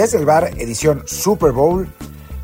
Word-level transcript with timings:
Desde 0.00 0.16
el 0.16 0.24
bar, 0.24 0.54
edición 0.56 1.02
Super 1.04 1.52
Bowl, 1.52 1.86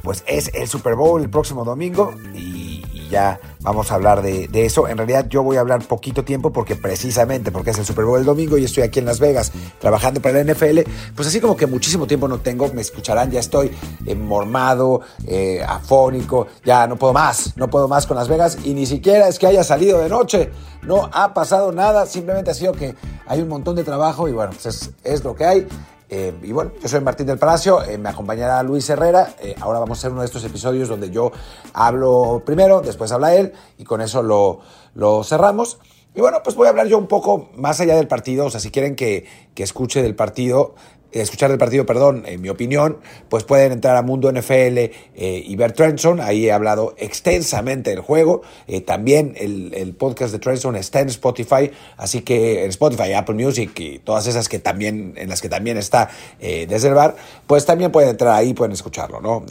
pues 0.02 0.25
es 0.27 0.50
el 0.52 0.68
Super 0.68 0.95
Bowl 0.95 1.22
el 1.22 1.30
próximo 1.30 1.64
domingo 1.64 2.12
y, 2.34 2.84
ya 3.09 3.40
vamos 3.61 3.90
a 3.90 3.95
hablar 3.95 4.21
de, 4.21 4.46
de, 4.48 4.66
eso. 4.66 4.89
En 4.89 4.98
realidad 4.98 5.27
yo 5.30 5.43
voy 5.43 5.57
a 5.57 5.61
hablar 5.61 5.82
poquito 5.86 6.22
tiempo 6.22 6.53
porque 6.53 6.77
precisamente 6.77 7.50
porque 7.50 7.71
es 7.71 7.79
el 7.79 7.86
Super 7.86 8.04
Bowl 8.04 8.18
el 8.18 8.27
domingo 8.27 8.58
y 8.58 8.64
estoy 8.66 8.82
aquí 8.82 8.98
en 8.98 9.07
Las 9.07 9.21
Vegas 9.21 9.53
trabajando 9.79 10.21
para 10.21 10.45
la 10.45 10.53
NFL, 10.53 10.80
pues 11.14 11.29
así 11.29 11.40
como 11.40 11.57
que 11.57 11.66
muchísimo 11.66 12.07
tiempo 12.07 12.29
no 12.29 12.40
tengo, 12.40 12.71
me 12.75 12.82
escucharán, 12.82 13.30
ya 13.30 13.40
estoy 13.40 13.70
eh, 14.04 14.14
mormado, 14.14 15.00
eh, 15.27 15.64
afónico, 15.66 16.49
ya 16.63 16.86
no 16.86 16.96
puedo 16.96 17.14
más, 17.14 17.57
no 17.57 17.71
puedo 17.71 17.88
más 17.88 18.07
con 18.07 18.18
Las 18.18 18.29
Vegas 18.29 18.58
y 18.64 18.75
ni 18.75 18.85
siquiera 18.85 19.29
es 19.29 19.38
que 19.38 19.46
haya 19.46 19.64
salido 19.64 20.00
de 20.00 20.11
noche, 20.11 20.50
no 20.82 21.08
ha 21.11 21.32
pasado 21.32 21.72
nada, 21.72 22.04
simplemente 22.04 22.50
ha 22.50 22.54
sido 22.54 22.75
que 22.75 22.94
hay 23.27 23.41
un 23.41 23.49
montón 23.49 23.77
de 23.77 23.85
trabajo 23.85 24.29
y 24.29 24.32
bueno, 24.32 24.52
pues 24.52 24.66
es, 24.66 24.91
es 25.04 25.25
lo 25.25 25.35
que 25.35 25.46
hay. 25.46 25.66
Eh, 26.08 26.32
y 26.42 26.52
bueno, 26.52 26.72
yo 26.80 26.88
soy 26.88 27.00
Martín 27.00 27.26
del 27.26 27.38
Palacio, 27.38 27.82
eh, 27.82 27.98
me 27.98 28.08
acompañará 28.08 28.62
Luis 28.62 28.88
Herrera. 28.88 29.34
Eh, 29.40 29.56
ahora 29.60 29.80
vamos 29.80 29.98
a 29.98 30.00
hacer 30.00 30.12
uno 30.12 30.20
de 30.20 30.26
estos 30.26 30.44
episodios 30.44 30.88
donde 30.88 31.10
yo 31.10 31.32
hablo 31.72 32.42
primero, 32.44 32.80
después 32.80 33.10
habla 33.10 33.34
él 33.34 33.52
y 33.77 33.84
con 33.84 34.00
eso 34.00 34.22
lo, 34.22 34.60
lo 34.94 35.24
cerramos. 35.24 35.78
Y 36.14 36.20
bueno, 36.20 36.38
pues 36.42 36.56
voy 36.56 36.66
a 36.66 36.70
hablar 36.70 36.86
yo 36.86 36.96
un 36.96 37.08
poco 37.08 37.50
más 37.56 37.80
allá 37.80 37.96
del 37.96 38.08
partido, 38.08 38.46
o 38.46 38.50
sea, 38.50 38.60
si 38.60 38.70
quieren 38.70 38.96
que, 38.96 39.27
que 39.55 39.62
escuche 39.62 40.02
del 40.02 40.14
partido, 40.14 40.74
escuchar 41.20 41.50
del 41.50 41.58
partido, 41.58 41.86
perdón, 41.86 42.25
en 42.27 42.41
mi 42.41 42.48
opinión, 42.48 42.98
pues 43.28 43.44
pueden 43.44 43.72
entrar 43.72 43.97
a 43.97 44.02
Mundo 44.02 44.30
NFL 44.30 44.78
eh, 44.78 44.92
y 45.14 45.56
ver 45.56 45.72
Trenson. 45.72 46.20
Ahí 46.20 46.46
he 46.46 46.52
hablado 46.52 46.94
extensamente 46.98 47.91
del 47.91 48.00
juego. 48.00 48.42
Eh, 48.66 48.80
también 48.80 49.34
el, 49.36 49.72
el, 49.74 49.94
podcast 49.94 50.32
de 50.32 50.38
Trenson 50.38 50.76
está 50.76 51.00
en 51.00 51.08
Spotify, 51.08 51.70
así 51.96 52.22
que 52.22 52.64
en 52.64 52.70
Spotify, 52.70 53.12
Apple 53.12 53.34
Music 53.34 53.78
y 53.78 53.98
todas 53.98 54.26
esas 54.26 54.48
que 54.48 54.58
también, 54.58 55.14
en 55.16 55.28
las 55.28 55.41
que 55.41 55.48
también 55.48 55.76
está 55.76 56.10
eh, 56.41 56.66
desde 56.68 56.88
el 56.88 56.94
bar, 56.94 57.16
pues 57.46 57.64
también 57.66 57.92
pueden 57.92 58.10
entrar 58.10 58.34
ahí, 58.34 58.54
pueden 58.54 58.72
escucharlo, 58.72 59.20
¿no? 59.20 59.44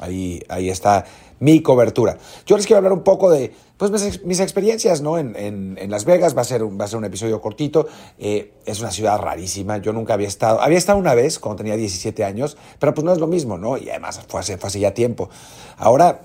ahí, 0.00 0.42
ahí 0.48 0.68
está 0.68 1.04
mi 1.42 1.60
cobertura. 1.60 2.18
Yo 2.46 2.56
les 2.56 2.66
quiero 2.66 2.78
hablar 2.78 2.92
un 2.92 3.02
poco 3.02 3.28
de 3.28 3.52
pues, 3.76 3.90
mis, 4.24 4.38
experiencias 4.38 5.00
¿no? 5.00 5.18
en, 5.18 5.34
en, 5.36 5.90
Las 5.90 6.04
Vegas. 6.04 6.36
Va 6.36 6.42
a 6.42 6.44
ser 6.44 6.62
un, 6.62 6.80
va 6.80 6.84
a 6.84 6.88
ser 6.88 6.98
un 6.98 7.04
episodio 7.04 7.40
cortito. 7.40 7.88
Eh, 8.16 8.52
es 8.64 8.78
una 8.80 8.92
ciudad 8.92 9.18
rarísima. 9.18 9.78
Yo 9.78 9.92
nunca 9.92 10.14
había 10.14 10.28
estado. 10.28 10.62
Había 10.62 10.78
estado 10.78 11.00
una 11.00 11.16
vez 11.16 11.40
cuando 11.40 11.56
tenía 11.56 11.76
17 11.76 12.24
años, 12.24 12.56
pero 12.78 12.94
pues 12.94 13.04
no 13.04 13.12
es 13.12 13.18
lo 13.18 13.26
mismo, 13.26 13.58
¿no? 13.58 13.76
Y 13.76 13.90
además 13.90 14.20
fue 14.28 14.38
hace, 14.38 14.56
fue 14.56 14.70
ya 14.70 14.94
tiempo. 14.94 15.30
Ahora 15.78 16.20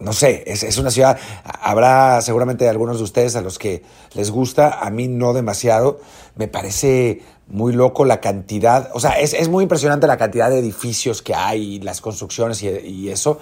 no 0.00 0.12
sé, 0.12 0.44
es, 0.46 0.62
es, 0.62 0.76
una 0.76 0.90
ciudad, 0.90 1.18
habrá 1.44 2.20
seguramente 2.20 2.68
algunos 2.68 2.98
de 2.98 3.04
ustedes 3.04 3.34
a 3.34 3.40
los 3.40 3.58
que 3.58 3.82
les 4.12 4.30
gusta, 4.30 4.80
a 4.80 4.90
mí 4.90 5.08
no 5.08 5.32
demasiado, 5.32 6.00
me 6.34 6.48
parece 6.48 7.22
muy 7.48 7.72
loco 7.72 8.04
la 8.04 8.20
cantidad, 8.20 8.90
o 8.92 9.00
sea, 9.00 9.12
es, 9.12 9.32
es 9.32 9.48
muy 9.48 9.62
impresionante 9.62 10.06
la 10.06 10.18
cantidad 10.18 10.50
de 10.50 10.58
edificios 10.58 11.22
que 11.22 11.34
hay, 11.34 11.80
las 11.80 12.02
construcciones 12.02 12.62
y 12.62 13.08
eso, 13.08 13.38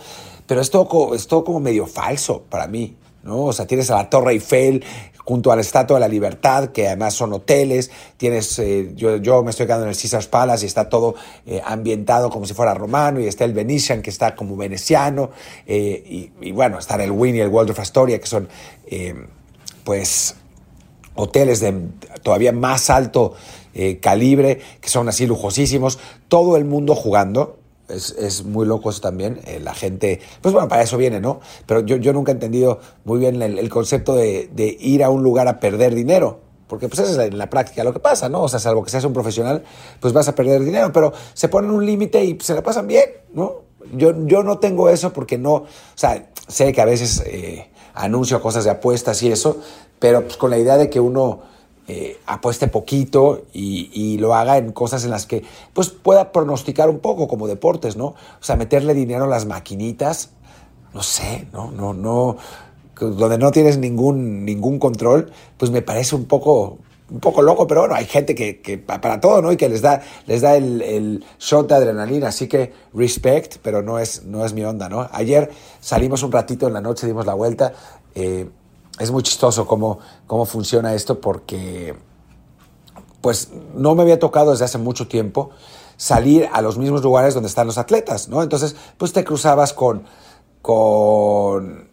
pero 0.46 0.60
es 0.60 0.70
todo, 0.70 1.14
es 1.14 1.26
todo 1.26 1.44
como 1.44 1.60
medio 1.60 1.86
falso 1.86 2.42
para 2.48 2.66
mí, 2.66 2.96
¿no? 3.22 3.44
O 3.44 3.52
sea, 3.52 3.66
tienes 3.66 3.90
a 3.90 3.96
la 3.96 4.10
Torre 4.10 4.32
Eiffel 4.32 4.84
junto 5.24 5.50
a 5.50 5.56
la 5.56 5.62
Estatua 5.62 5.96
de 5.96 6.00
la 6.00 6.08
Libertad, 6.08 6.68
que 6.68 6.86
además 6.86 7.14
son 7.14 7.32
hoteles, 7.32 7.90
tienes, 8.18 8.58
eh, 8.58 8.92
yo, 8.94 9.16
yo, 9.16 9.42
me 9.42 9.50
estoy 9.50 9.66
quedando 9.66 9.84
en 9.84 9.90
el 9.90 9.96
Caesars 9.96 10.26
Palace 10.26 10.66
y 10.66 10.68
está 10.68 10.88
todo 10.88 11.14
eh, 11.46 11.62
ambientado 11.64 12.28
como 12.28 12.44
si 12.44 12.52
fuera 12.52 12.74
romano, 12.74 13.20
y 13.20 13.26
está 13.26 13.44
el 13.44 13.54
Venetian, 13.54 14.02
que 14.02 14.10
está 14.10 14.36
como 14.36 14.56
veneciano, 14.56 15.30
eh, 15.66 16.30
y, 16.40 16.52
bueno, 16.52 16.78
están 16.78 17.00
el 17.00 17.10
Wynn 17.10 17.36
y 17.36 17.40
el 17.40 17.48
Waldorf 17.48 17.80
Astoria, 17.80 18.20
que 18.20 18.26
son, 18.26 18.48
pues, 19.82 20.36
hoteles 21.14 21.60
de 21.60 21.74
todavía 22.22 22.52
más 22.52 22.90
alto 22.90 23.34
calibre, 24.00 24.60
que 24.80 24.88
son 24.88 25.08
así 25.08 25.26
lujosísimos, 25.26 25.98
todo 26.28 26.56
el 26.56 26.64
mundo 26.64 26.94
jugando, 26.94 27.58
es, 27.94 28.10
es, 28.10 28.44
muy 28.44 28.66
loco 28.66 28.90
eso 28.90 29.00
también. 29.00 29.40
Eh, 29.44 29.60
la 29.60 29.74
gente, 29.74 30.20
pues 30.40 30.52
bueno, 30.52 30.68
para 30.68 30.82
eso 30.82 30.96
viene, 30.96 31.20
¿no? 31.20 31.40
Pero 31.66 31.80
yo, 31.80 31.96
yo 31.96 32.12
nunca 32.12 32.32
he 32.32 32.34
entendido 32.34 32.80
muy 33.04 33.18
bien 33.18 33.40
el, 33.42 33.68
concepto 33.68 34.14
de, 34.14 34.48
de, 34.52 34.76
ir 34.80 35.04
a 35.04 35.10
un 35.10 35.22
lugar 35.22 35.48
a 35.48 35.60
perder 35.60 35.94
dinero. 35.94 36.40
Porque 36.66 36.88
pues 36.88 37.00
eso 37.00 37.20
es 37.20 37.28
en 37.28 37.38
la 37.38 37.50
práctica 37.50 37.84
lo 37.84 37.92
que 37.92 38.00
pasa, 38.00 38.28
¿no? 38.28 38.42
O 38.42 38.48
sea, 38.48 38.58
salvo 38.58 38.82
que 38.82 38.90
seas 38.90 39.04
un 39.04 39.12
profesional, 39.12 39.62
pues 40.00 40.12
vas 40.12 40.28
a 40.28 40.34
perder 40.34 40.64
dinero, 40.64 40.90
pero 40.92 41.12
se 41.34 41.48
ponen 41.48 41.70
un 41.70 41.84
límite 41.84 42.24
y 42.24 42.38
se 42.40 42.54
la 42.54 42.62
pasan 42.62 42.86
bien, 42.86 43.04
¿no? 43.32 43.62
Yo, 43.92 44.14
yo 44.26 44.42
no 44.42 44.58
tengo 44.58 44.88
eso 44.88 45.12
porque 45.12 45.36
no, 45.36 45.52
o 45.52 45.66
sea, 45.94 46.30
sé 46.48 46.72
que 46.72 46.80
a 46.80 46.86
veces 46.86 47.22
eh, 47.26 47.68
anuncio 47.94 48.40
cosas 48.40 48.64
de 48.64 48.70
apuestas 48.70 49.22
y 49.22 49.30
eso, 49.30 49.58
pero 49.98 50.22
pues 50.22 50.36
con 50.36 50.50
la 50.50 50.58
idea 50.58 50.78
de 50.78 50.88
que 50.88 51.00
uno 51.00 51.42
eh, 51.86 52.18
apueste 52.26 52.68
poquito 52.68 53.42
y, 53.52 54.16
lo 54.18 54.34
haga 54.34 54.56
en 54.56 54.72
cosas 54.72 55.04
en 55.04 55.10
las 55.10 55.26
que 55.26 55.44
pues 55.74 55.90
pueda 55.90 56.32
pronosticar 56.32 56.88
un 56.88 57.00
poco 57.00 57.28
como 57.28 57.46
deportes, 57.46 57.96
¿no? 57.96 58.06
O 58.06 58.14
sea, 58.40 58.56
meterle 58.56 58.94
dinero 58.94 59.24
a 59.24 59.26
las 59.26 59.44
maquinitas, 59.44 60.30
no 60.94 61.02
sé, 61.02 61.46
no, 61.52 61.70
no, 61.72 61.92
no, 61.92 62.36
donde 62.98 63.36
no 63.36 63.50
tienes 63.50 63.76
ningún, 63.76 64.44
ningún 64.44 64.78
control, 64.78 65.30
pues 65.58 65.70
me 65.70 65.82
parece 65.82 66.14
un 66.14 66.24
poco, 66.24 66.78
un 67.10 67.20
poco 67.20 67.42
loco, 67.42 67.66
pero 67.66 67.80
bueno, 67.80 67.96
hay 67.96 68.06
gente 68.06 68.34
que, 68.34 68.78
para 68.78 69.20
todo, 69.20 69.42
¿no? 69.42 69.52
Y 69.52 69.56
que 69.56 69.68
les 69.68 69.82
da, 69.82 70.00
les 70.26 70.40
da 70.40 70.56
el, 70.56 70.80
el, 70.80 71.24
shot 71.38 71.68
de 71.68 71.74
adrenalina, 71.74 72.28
así 72.28 72.48
que 72.48 72.72
respect, 72.94 73.56
pero 73.62 73.82
no 73.82 73.98
es, 73.98 74.24
no 74.24 74.46
es 74.46 74.54
mi 74.54 74.64
onda, 74.64 74.88
¿no? 74.88 75.08
Ayer 75.12 75.50
salimos 75.80 76.22
un 76.22 76.32
ratito 76.32 76.66
en 76.66 76.72
la 76.72 76.80
noche, 76.80 77.06
dimos 77.06 77.26
la 77.26 77.34
vuelta, 77.34 77.74
eh, 78.14 78.48
es 78.98 79.10
muy 79.10 79.22
chistoso 79.22 79.66
cómo, 79.66 79.98
cómo 80.26 80.44
funciona 80.44 80.94
esto 80.94 81.20
porque 81.20 81.96
pues 83.20 83.50
no 83.74 83.94
me 83.94 84.02
había 84.02 84.18
tocado 84.18 84.50
desde 84.50 84.66
hace 84.66 84.78
mucho 84.78 85.08
tiempo 85.08 85.50
salir 85.96 86.48
a 86.52 86.60
los 86.60 86.78
mismos 86.78 87.02
lugares 87.02 87.34
donde 87.34 87.48
están 87.48 87.66
los 87.66 87.78
atletas, 87.78 88.28
¿no? 88.28 88.42
Entonces, 88.42 88.76
pues 88.98 89.12
te 89.12 89.24
cruzabas 89.24 89.72
con, 89.72 90.04
con 90.60 91.88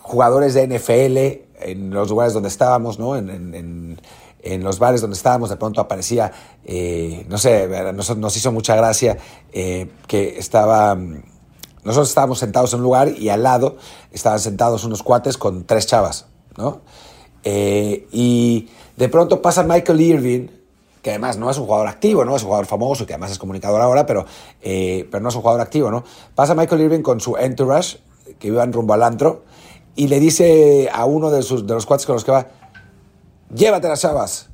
jugadores 0.00 0.54
de 0.54 0.66
NFL 0.68 1.66
en 1.68 1.90
los 1.90 2.08
lugares 2.10 2.34
donde 2.34 2.48
estábamos, 2.48 2.98
¿no? 2.98 3.16
En, 3.16 3.98
en, 4.42 4.62
los 4.62 4.78
bares 4.78 5.00
donde 5.00 5.16
estábamos, 5.16 5.50
de 5.50 5.56
pronto 5.56 5.80
aparecía, 5.80 6.30
eh, 6.64 7.26
no 7.28 7.36
sé, 7.36 7.66
nos, 7.92 8.16
nos, 8.16 8.36
hizo 8.36 8.52
mucha 8.52 8.76
gracia 8.76 9.18
eh, 9.52 9.90
que 10.06 10.38
estaba... 10.38 10.94
Nosotros 10.94 12.08
estábamos 12.08 12.38
sentados 12.38 12.72
en 12.72 12.78
un 12.78 12.84
lugar 12.84 13.08
y 13.08 13.28
al 13.28 13.42
lado 13.42 13.76
estaban 14.12 14.38
sentados 14.38 14.84
unos 14.84 15.02
cuates 15.02 15.36
con 15.36 15.64
tres 15.64 15.88
chavas, 15.88 16.26
Eh, 17.44 18.06
y 18.12 18.68
de 18.96 19.08
pronto 19.08 19.40
pasa 19.40 19.62
Michael 19.62 20.00
Irving, 20.00 20.48
que 21.02 21.10
además 21.10 21.38
no 21.38 21.50
es 21.50 21.58
un 21.58 21.66
jugador 21.66 21.86
activo, 21.86 22.24
¿no? 22.24 22.34
Es 22.34 22.42
un 22.42 22.48
jugador 22.48 22.66
famoso, 22.66 23.06
que 23.06 23.12
además 23.12 23.30
es 23.30 23.38
comunicador 23.38 23.80
ahora, 23.80 24.06
pero, 24.06 24.26
eh, 24.62 25.06
pero 25.10 25.22
no 25.22 25.28
es 25.28 25.34
un 25.36 25.42
jugador 25.42 25.60
activo, 25.60 25.90
¿no? 25.90 26.02
Pasa 26.34 26.54
Michael 26.54 26.80
Irving 26.82 27.02
con 27.02 27.20
su 27.20 27.36
entourage, 27.36 27.98
que 28.38 28.48
iban 28.48 28.72
rumbo 28.72 28.94
al 28.94 29.02
antro, 29.04 29.44
y 29.94 30.08
le 30.08 30.18
dice 30.18 30.88
a 30.92 31.04
uno 31.04 31.30
de, 31.30 31.42
sus, 31.42 31.66
de 31.66 31.74
los 31.74 31.86
cuates 31.86 32.06
con 32.06 32.14
los 32.14 32.24
que 32.24 32.32
va, 32.32 32.48
llévate 33.54 33.88
las 33.88 34.00
chavas. 34.00 34.48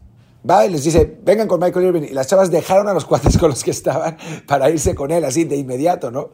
Va 0.49 0.67
y 0.67 0.71
les 0.71 0.85
dice, 0.85 1.19
vengan 1.23 1.49
con 1.49 1.61
Michael 1.61 1.87
Irving. 1.87 2.03
Y 2.03 2.13
las 2.13 2.27
chavas 2.27 2.51
dejaron 2.51 2.89
a 2.89 2.93
los 2.93 3.05
cuates 3.05 3.39
con 3.39 3.51
los 3.51 3.63
que 3.65 3.71
estaban 3.71 4.17
para 4.47 4.69
irse 4.71 4.95
con 4.95 5.11
él, 5.11 5.25
así 5.25 5.45
de 5.45 5.57
inmediato, 5.57 6.11
¿no? 6.11 6.31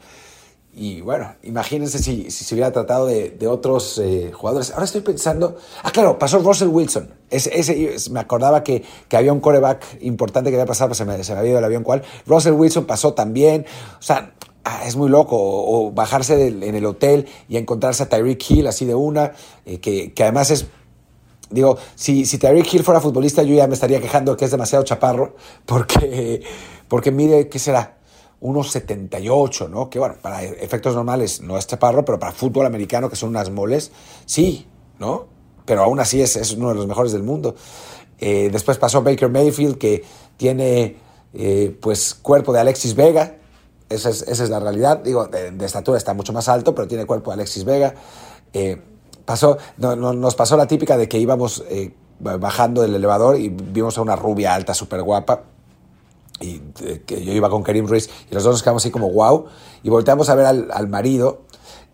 Y 0.78 1.00
bueno, 1.00 1.34
imagínense 1.42 1.98
si, 1.98 2.30
si 2.30 2.44
se 2.44 2.54
hubiera 2.54 2.70
tratado 2.70 3.06
de, 3.06 3.30
de 3.30 3.48
otros 3.48 3.98
eh, 3.98 4.30
jugadores. 4.32 4.70
Ahora 4.70 4.84
estoy 4.84 5.00
pensando. 5.00 5.56
Ah, 5.82 5.90
claro, 5.90 6.20
pasó 6.20 6.38
Russell 6.38 6.68
Wilson. 6.68 7.10
Ese, 7.30 7.96
me 8.12 8.20
acordaba 8.20 8.62
que, 8.62 8.84
que, 9.08 9.16
había 9.16 9.32
un 9.32 9.40
coreback 9.40 9.84
importante 10.02 10.50
que 10.50 10.56
había 10.56 10.66
pasado, 10.66 10.90
pues 10.90 10.98
se 10.98 11.04
me, 11.04 11.24
se 11.24 11.32
me 11.32 11.40
había 11.40 11.50
ido 11.50 11.58
el 11.58 11.64
avión 11.64 11.82
cuál. 11.82 12.04
Russell 12.26 12.52
Wilson 12.52 12.84
pasó 12.84 13.12
también. 13.12 13.66
O 13.98 14.02
sea, 14.02 14.34
ah, 14.62 14.82
es 14.86 14.94
muy 14.94 15.08
loco. 15.08 15.36
O, 15.36 15.90
bajarse 15.90 16.46
en 16.46 16.74
el 16.76 16.86
hotel 16.86 17.26
y 17.48 17.56
encontrarse 17.56 18.04
a 18.04 18.08
Tyreek 18.08 18.48
Hill 18.48 18.68
así 18.68 18.84
de 18.84 18.94
una, 18.94 19.32
eh, 19.66 19.80
que, 19.80 20.12
que 20.14 20.22
además 20.22 20.52
es 20.52 20.66
Digo, 21.50 21.78
si, 21.94 22.26
si 22.26 22.38
Tyreek 22.38 22.72
Hill 22.72 22.84
fuera 22.84 23.00
futbolista, 23.00 23.42
yo 23.42 23.54
ya 23.54 23.66
me 23.66 23.74
estaría 23.74 24.00
quejando 24.00 24.36
que 24.36 24.44
es 24.44 24.50
demasiado 24.50 24.84
chaparro, 24.84 25.34
porque, 25.64 26.42
porque 26.88 27.10
mire, 27.10 27.48
¿qué 27.48 27.58
será? 27.58 27.97
1,78, 28.40 29.68
¿no? 29.68 29.90
Que 29.90 29.98
bueno, 29.98 30.14
para 30.20 30.44
efectos 30.44 30.94
normales 30.94 31.40
no 31.40 31.58
es 31.58 31.66
chaparro, 31.66 32.04
pero 32.04 32.18
para 32.18 32.32
fútbol 32.32 32.66
americano, 32.66 33.10
que 33.10 33.16
son 33.16 33.30
unas 33.30 33.50
moles, 33.50 33.90
sí, 34.26 34.66
¿no? 34.98 35.26
Pero 35.64 35.82
aún 35.82 36.00
así 36.00 36.22
es, 36.22 36.52
uno 36.52 36.68
de 36.68 36.74
los 36.76 36.86
mejores 36.86 37.12
del 37.12 37.22
mundo. 37.22 37.56
Eh, 38.18 38.48
después 38.50 38.78
pasó 38.78 39.02
Baker 39.02 39.28
Mayfield, 39.28 39.76
que 39.76 40.04
tiene 40.36 40.96
eh, 41.34 41.76
pues 41.80 42.14
cuerpo 42.14 42.52
de 42.52 42.60
Alexis 42.60 42.94
Vega, 42.94 43.36
esa 43.88 44.10
es, 44.10 44.50
la 44.50 44.60
realidad. 44.60 44.98
Digo, 44.98 45.26
de, 45.26 45.64
estatura 45.64 45.98
está 45.98 46.14
mucho 46.14 46.32
más 46.32 46.48
alto, 46.48 46.74
pero 46.74 46.86
tiene 46.86 47.06
cuerpo 47.06 47.30
de 47.30 47.34
Alexis 47.34 47.64
Vega. 47.64 47.94
Eh, 48.52 48.80
pasó, 49.24 49.58
no, 49.78 49.96
no, 49.96 50.12
nos 50.12 50.34
pasó 50.34 50.56
la 50.56 50.66
típica 50.66 50.96
de 50.96 51.08
que 51.08 51.18
íbamos 51.18 51.64
bajando 52.20 52.82
del 52.82 52.94
elevador 52.94 53.38
y 53.38 53.48
vimos 53.48 53.96
a 53.98 54.02
una 54.02 54.16
rubia 54.16 54.54
alta, 54.54 54.74
súper 54.74 55.02
guapa, 55.02 55.42
y 56.40 56.60
eh, 56.82 57.02
que 57.04 57.24
yo 57.24 57.32
iba 57.32 57.50
con 57.50 57.62
Karim 57.62 57.86
Ruiz 57.86 58.08
y 58.30 58.34
los 58.34 58.44
dos 58.44 58.54
nos 58.54 58.62
quedamos 58.62 58.82
así 58.82 58.90
como 58.90 59.10
wow 59.10 59.46
y 59.82 59.90
volteamos 59.90 60.28
a 60.28 60.34
ver 60.34 60.46
al, 60.46 60.68
al 60.72 60.88
marido 60.88 61.42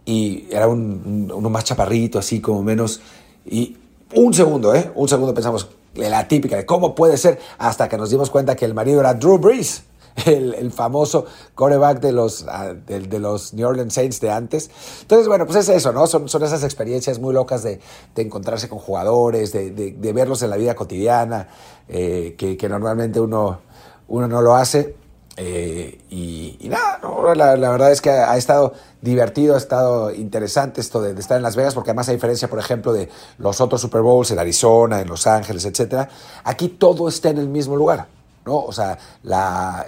y 0.05 0.47
era 0.51 0.69
un, 0.69 1.33
uno 1.35 1.51
más 1.51 1.65
chaparrito 1.65 2.19
así 2.19 2.41
como 2.41 2.63
menos 2.63 3.01
y 3.47 3.77
un 4.15 4.35
segundo 4.35 4.75
eh 4.75 4.91
un 4.95 5.09
segundo 5.09 5.33
pensamos 5.35 5.69
la 5.95 6.29
típica 6.29 6.57
de 6.57 6.67
cómo 6.67 6.95
puede 6.95 7.17
ser 7.17 7.39
hasta 7.59 7.89
que 7.89 7.97
nos 7.97 8.11
dimos 8.11 8.31
cuenta 8.31 8.57
que 8.57 8.65
el 8.65 8.75
marido 8.75 9.01
era 9.01 9.15
Drew 9.15 9.39
Brees 9.39 9.85
el, 10.27 10.71
famoso 10.73 11.27
coreback 11.55 12.01
de 12.01 12.13
los, 12.13 12.45
ah, 12.49 12.75
de, 12.75 13.19
los 13.19 13.53
New 13.55 13.67
Orleans 13.67 13.93
Saints 13.93 14.21
de 14.21 14.31
antes. 14.31 14.71
Entonces, 15.03 15.27
bueno, 15.27 15.47
pues 15.47 15.59
es 15.59 15.69
eso, 15.69 15.93
¿no? 15.93 16.07
Son, 16.07 16.29
son 16.29 16.43
esas 16.43 16.63
experiencias 16.63 17.19
muy 17.19 17.35
locas 17.35 17.63
de, 17.63 17.81
encontrarse 18.17 18.69
con 18.69 18.79
jugadores, 18.79 19.53
de, 19.53 20.13
verlos 20.15 20.43
en 20.43 20.51
la 20.51 20.57
vida 20.57 20.75
cotidiana, 20.75 21.49
eh, 21.89 22.35
que, 22.39 22.69
normalmente 22.69 23.21
uno, 23.21 23.61
uno 24.09 24.29
no 24.29 24.43
lo 24.43 24.55
hace. 24.55 24.97
Eh, 25.37 26.01
y, 26.11 26.69
nada, 26.69 27.01
la, 27.35 27.71
verdad 27.71 27.91
es 27.91 28.01
que 28.01 28.11
ha, 28.11 28.37
estado 28.37 28.73
divertido, 29.01 29.55
ha 29.55 29.59
estado 29.59 30.13
interesante 30.13 30.81
esto 30.81 31.03
de, 31.03 31.19
estar 31.19 31.37
en 31.37 31.43
Las 31.43 31.57
Vegas, 31.57 31.75
porque 31.75 31.91
además 31.91 32.09
a 32.09 32.13
diferencia, 32.13 32.49
por 32.49 32.59
ejemplo, 32.59 32.93
de 32.93 33.09
los 33.39 33.61
otros 33.61 33.81
Super 33.81 34.03
Bowls 34.03 34.31
en 34.31 34.39
Arizona, 34.39 35.01
en 35.01 35.09
Los 35.09 35.27
Ángeles, 35.27 35.65
etcétera, 35.65 36.09
aquí 36.45 36.69
todo 36.69 37.09
está 37.09 37.31
en 37.31 37.39
el 37.39 37.49
mismo 37.49 37.75
lugar, 37.77 38.07
¿no? 38.47 38.61
O 38.61 38.73
sea, 38.73 38.97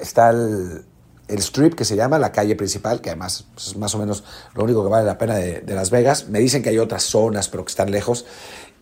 está 0.00 0.30
el, 0.30 0.84
strip 1.28 1.74
que 1.74 1.84
se 1.84 1.94
llama, 1.94 2.19
la 2.19 2.32
calle 2.32 2.56
principal, 2.56 3.00
que 3.00 3.10
además 3.10 3.44
es 3.56 3.76
más 3.76 3.94
o 3.94 3.98
menos 3.98 4.24
lo 4.54 4.64
único 4.64 4.82
que 4.82 4.90
vale 4.90 5.06
la 5.06 5.19
pena 5.19 5.36
de, 5.36 5.62
Las 5.74 5.90
Vegas. 5.90 6.28
Me 6.28 6.40
dicen 6.40 6.62
que 6.62 6.70
hay 6.70 6.78
otras 6.78 7.04
zonas, 7.04 7.48
pero 7.48 7.64
que 7.64 7.70
están 7.70 7.90
lejos. 7.92 8.26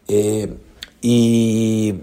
Eh, 0.09 0.57
y 1.03 2.01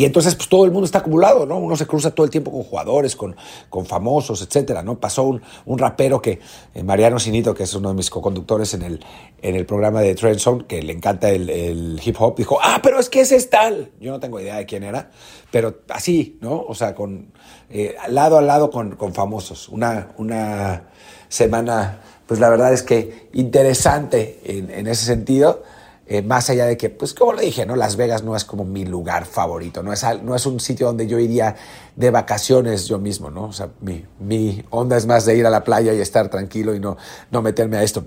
y 0.00 0.06
entonces, 0.06 0.34
pues 0.34 0.48
todo 0.48 0.64
el 0.64 0.70
mundo 0.70 0.86
está 0.86 1.00
acumulado, 1.00 1.44
¿no? 1.44 1.58
Uno 1.58 1.76
se 1.76 1.86
cruza 1.86 2.10
todo 2.10 2.24
el 2.24 2.30
tiempo 2.30 2.50
con 2.50 2.62
jugadores, 2.62 3.14
con, 3.14 3.36
con 3.68 3.84
famosos, 3.84 4.40
etcétera, 4.40 4.82
¿no? 4.82 4.98
Pasó 4.98 5.24
un, 5.24 5.42
un 5.66 5.78
rapero 5.78 6.22
que, 6.22 6.40
eh, 6.72 6.82
Mariano 6.82 7.18
Sinito, 7.18 7.52
que 7.52 7.64
es 7.64 7.74
uno 7.74 7.90
de 7.90 7.96
mis 7.96 8.08
co-conductores 8.08 8.72
en 8.72 8.80
el, 8.80 9.04
en 9.42 9.56
el 9.56 9.66
programa 9.66 10.00
de 10.00 10.14
Trend 10.14 10.66
que 10.66 10.82
le 10.82 10.94
encanta 10.94 11.28
el, 11.28 12.00
hip 12.02 12.16
hop, 12.18 12.34
dijo, 12.34 12.58
ah, 12.62 12.80
pero 12.82 12.98
es 12.98 13.10
que 13.10 13.20
ese 13.20 13.36
es 13.36 13.50
tal. 13.50 13.90
Yo 14.00 14.10
no 14.10 14.20
tengo 14.20 14.40
idea 14.40 14.56
de 14.56 14.64
quién 14.64 14.84
era, 14.84 15.10
pero 15.50 15.80
así, 15.90 16.38
¿no? 16.40 16.64
O 16.66 16.74
sea, 16.74 16.94
con, 16.94 17.34
eh, 17.68 17.94
lado 18.08 18.38
a 18.38 18.40
lado 18.40 18.70
con, 18.70 18.96
con 18.96 19.12
famosos. 19.12 19.68
Una, 19.68 20.12
una 20.16 20.84
semana, 21.28 22.00
pues 22.26 22.40
la 22.40 22.48
verdad 22.48 22.72
es 22.72 22.82
que 22.82 23.28
interesante 23.34 24.40
en, 24.46 24.70
en 24.70 24.86
ese 24.86 25.04
sentido. 25.04 25.62
Eh, 26.12 26.22
más 26.22 26.50
allá 26.50 26.66
de 26.66 26.76
que, 26.76 26.90
pues 26.90 27.14
como 27.14 27.34
le 27.34 27.42
dije, 27.42 27.64
¿no? 27.64 27.76
Las 27.76 27.94
Vegas 27.94 28.24
no 28.24 28.34
es 28.34 28.44
como 28.44 28.64
mi 28.64 28.84
lugar 28.84 29.26
favorito, 29.26 29.80
no 29.84 29.92
es, 29.92 30.04
no 30.24 30.34
es 30.34 30.44
un 30.44 30.58
sitio 30.58 30.88
donde 30.88 31.06
yo 31.06 31.20
iría 31.20 31.54
de 31.94 32.10
vacaciones 32.10 32.86
yo 32.88 32.98
mismo, 32.98 33.30
¿no? 33.30 33.44
O 33.44 33.52
sea, 33.52 33.68
mi, 33.80 34.04
mi 34.18 34.60
onda 34.70 34.96
es 34.96 35.06
más 35.06 35.24
de 35.24 35.36
ir 35.36 35.46
a 35.46 35.50
la 35.50 35.62
playa 35.62 35.94
y 35.94 36.00
estar 36.00 36.28
tranquilo 36.28 36.74
y 36.74 36.80
no, 36.80 36.96
no 37.30 37.42
meterme 37.42 37.76
a 37.76 37.84
esto. 37.84 38.02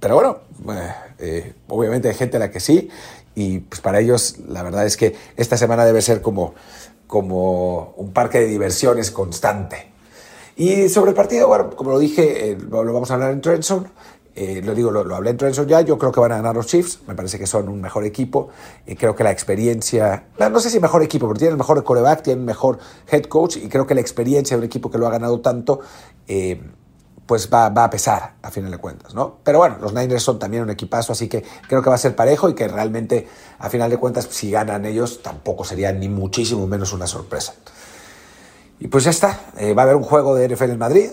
Pero, 0.00 0.14
bueno, 0.14 0.38
eh, 0.80 0.94
eh, 1.18 1.54
obviamente 1.68 2.08
hay 2.08 2.14
gente 2.14 2.38
a 2.38 2.40
la 2.40 2.50
que 2.50 2.58
sí, 2.58 2.88
y 3.34 3.58
pues 3.58 3.82
para 3.82 4.00
ellos 4.00 4.36
la 4.48 4.62
verdad 4.62 4.86
es 4.86 4.96
que 4.96 5.14
esta 5.36 5.58
semana 5.58 5.84
debe 5.84 6.00
ser 6.00 6.22
como, 6.22 6.54
como 7.06 7.92
un 7.98 8.14
parque 8.14 8.40
de 8.40 8.46
diversiones 8.46 9.10
constante. 9.10 9.92
Y 10.56 10.88
sobre 10.88 11.10
el 11.10 11.14
partido, 11.14 11.48
bueno, 11.48 11.76
como 11.76 11.90
lo 11.90 11.98
dije, 11.98 12.56
lo 12.70 12.82
vamos 12.94 13.10
a 13.10 13.14
hablar 13.14 13.32
en 13.32 13.42
Trenson. 13.42 13.88
Eh, 14.38 14.60
lo 14.62 14.74
digo, 14.74 14.90
lo, 14.90 15.16
hablé 15.16 15.30
en 15.30 15.38
Trenson 15.38 15.66
ya, 15.66 15.80
yo 15.80 15.96
creo 15.96 16.12
que 16.12 16.20
van 16.20 16.30
a 16.30 16.36
ganar 16.36 16.54
los 16.54 16.66
Chiefs, 16.66 17.00
me 17.08 17.14
parece 17.14 17.38
que 17.38 17.46
son 17.46 17.70
un 17.70 17.80
mejor 17.80 18.04
equipo, 18.04 18.50
y 18.86 18.94
creo 18.94 19.16
que 19.16 19.24
la 19.24 19.30
experiencia, 19.30 20.26
no, 20.38 20.60
sé 20.60 20.68
si 20.68 20.78
mejor 20.78 21.02
equipo, 21.02 21.26
pero 21.26 21.38
tienen 21.38 21.52
el 21.52 21.58
mejor 21.58 21.82
coreback, 21.82 22.20
tienen 22.20 22.44
mejor 22.44 22.78
head 23.10 23.22
coach, 23.22 23.56
y 23.56 23.70
creo 23.70 23.86
que 23.86 23.94
la 23.94 24.02
experiencia 24.02 24.54
de 24.54 24.58
un 24.58 24.66
equipo 24.66 24.90
que 24.90 24.98
lo 24.98 25.06
ha 25.06 25.10
ganado 25.10 25.40
tanto, 25.40 25.80
eh, 26.28 26.60
pues 27.24 27.48
va, 27.50 27.70
va, 27.70 27.84
a 27.84 27.90
pesar 27.90 28.34
a 28.42 28.50
final 28.50 28.70
de 28.70 28.76
cuentas, 28.76 29.14
¿no? 29.14 29.38
Pero 29.42 29.56
bueno, 29.56 29.78
los 29.80 29.94
Niners 29.94 30.22
son 30.22 30.38
también 30.38 30.62
un 30.64 30.70
equipazo, 30.70 31.12
así 31.12 31.30
que 31.30 31.42
creo 31.66 31.80
que 31.80 31.88
va 31.88 31.96
a 31.96 31.98
ser 31.98 32.14
parejo 32.14 32.50
y 32.50 32.54
que 32.54 32.68
realmente 32.68 33.26
a 33.58 33.70
final 33.70 33.88
de 33.88 33.96
cuentas, 33.96 34.28
si 34.30 34.50
ganan 34.50 34.84
ellos, 34.84 35.22
tampoco 35.22 35.64
sería 35.64 35.92
ni 35.92 36.10
muchísimo 36.10 36.66
menos 36.66 36.92
una 36.92 37.06
sorpresa. 37.06 37.54
Y 38.80 38.88
pues 38.88 39.04
ya 39.04 39.10
está, 39.10 39.40
eh, 39.56 39.72
va 39.72 39.80
a 39.80 39.84
haber 39.84 39.96
un 39.96 40.02
juego 40.02 40.34
de 40.34 40.46
NFL 40.46 40.72
en 40.72 40.78
Madrid 40.78 41.10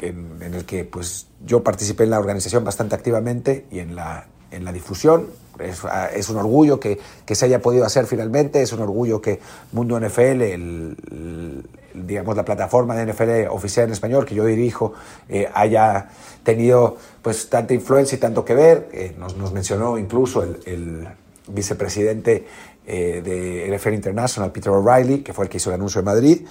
en, 0.00 0.54
el 0.54 0.64
que 0.64 0.84
pues, 0.84 1.26
yo 1.44 1.62
participé 1.62 2.04
en 2.04 2.10
la 2.10 2.18
organización 2.18 2.64
bastante 2.64 2.94
activamente 2.94 3.66
y 3.70 3.80
en 3.80 3.94
la, 3.96 4.26
en 4.50 4.64
la 4.64 4.72
difusión. 4.72 5.26
Es, 5.58 5.82
es 6.14 6.28
un 6.28 6.36
orgullo 6.36 6.78
que, 6.78 7.00
que, 7.26 7.34
se 7.34 7.46
haya 7.46 7.60
podido 7.60 7.84
hacer 7.84 8.06
finalmente, 8.06 8.62
es 8.62 8.72
un 8.72 8.80
orgullo 8.80 9.20
que 9.20 9.40
Mundo 9.72 9.98
NFL, 9.98 10.42
el, 10.42 11.66
digamos 11.94 12.36
la 12.36 12.44
plataforma 12.44 12.94
de 12.94 13.12
NFL 13.12 13.48
oficial 13.50 13.86
en 13.86 13.92
español 13.92 14.24
que 14.24 14.36
yo 14.36 14.44
dirijo, 14.44 14.94
eh, 15.28 15.48
haya 15.52 16.10
tenido 16.44 16.96
pues 17.22 17.50
tanta 17.50 17.74
influencia 17.74 18.14
y 18.14 18.20
tanto 18.20 18.44
que 18.44 18.54
ver. 18.54 18.88
Eh, 18.92 19.16
nos, 19.18 19.36
nos, 19.36 19.52
mencionó 19.52 19.98
incluso 19.98 20.44
el, 20.44 20.60
el 20.64 21.08
vicepresidente 21.48 22.46
eh, 22.86 23.20
de 23.22 23.76
NFL 23.76 23.92
International, 23.94 24.50
Peter 24.50 24.70
O'Reilly, 24.70 25.22
que 25.22 25.34
fue 25.34 25.44
el 25.44 25.50
que 25.50 25.58
hizo 25.58 25.70
el 25.70 25.74
anuncio 25.74 25.98
en 25.98 26.04
Madrid. 26.06 26.46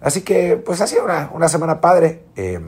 Así 0.00 0.22
que 0.22 0.56
pues 0.56 0.80
ha 0.80 0.86
sido 0.86 1.04
una, 1.04 1.30
una 1.34 1.48
semana 1.48 1.80
padre, 1.80 2.22
eh, 2.36 2.60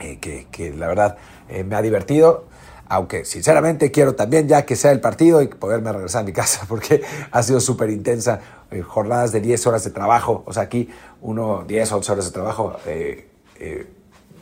eh, 0.00 0.18
que, 0.18 0.46
que, 0.50 0.72
la 0.72 0.88
verdad 0.88 1.16
eh, 1.48 1.64
me 1.64 1.76
ha 1.76 1.82
divertido, 1.82 2.46
aunque 2.88 3.24
sinceramente 3.24 3.90
quiero 3.90 4.14
también 4.14 4.48
ya 4.48 4.64
que 4.64 4.76
sea 4.76 4.92
el 4.92 5.00
partido 5.00 5.42
y 5.42 5.48
poderme 5.48 5.92
regresar 5.92 6.22
a 6.22 6.24
mi 6.24 6.32
casa, 6.34 6.66
porque 6.68 7.02
ha 7.30 7.42
sido 7.42 7.60
súper 7.60 7.90
intensa, 7.90 8.40
jornadas 8.86 9.32
de 9.32 9.40
10 9.40 9.66
horas 9.66 9.84
de 9.84 9.90
trabajo, 9.90 10.42
o 10.46 10.52
sea, 10.52 10.64
aquí 10.64 10.88
uno 11.20 11.64
10, 11.66 11.92
11 11.92 12.12
horas 12.12 12.24
de 12.24 12.30
trabajo 12.30 12.76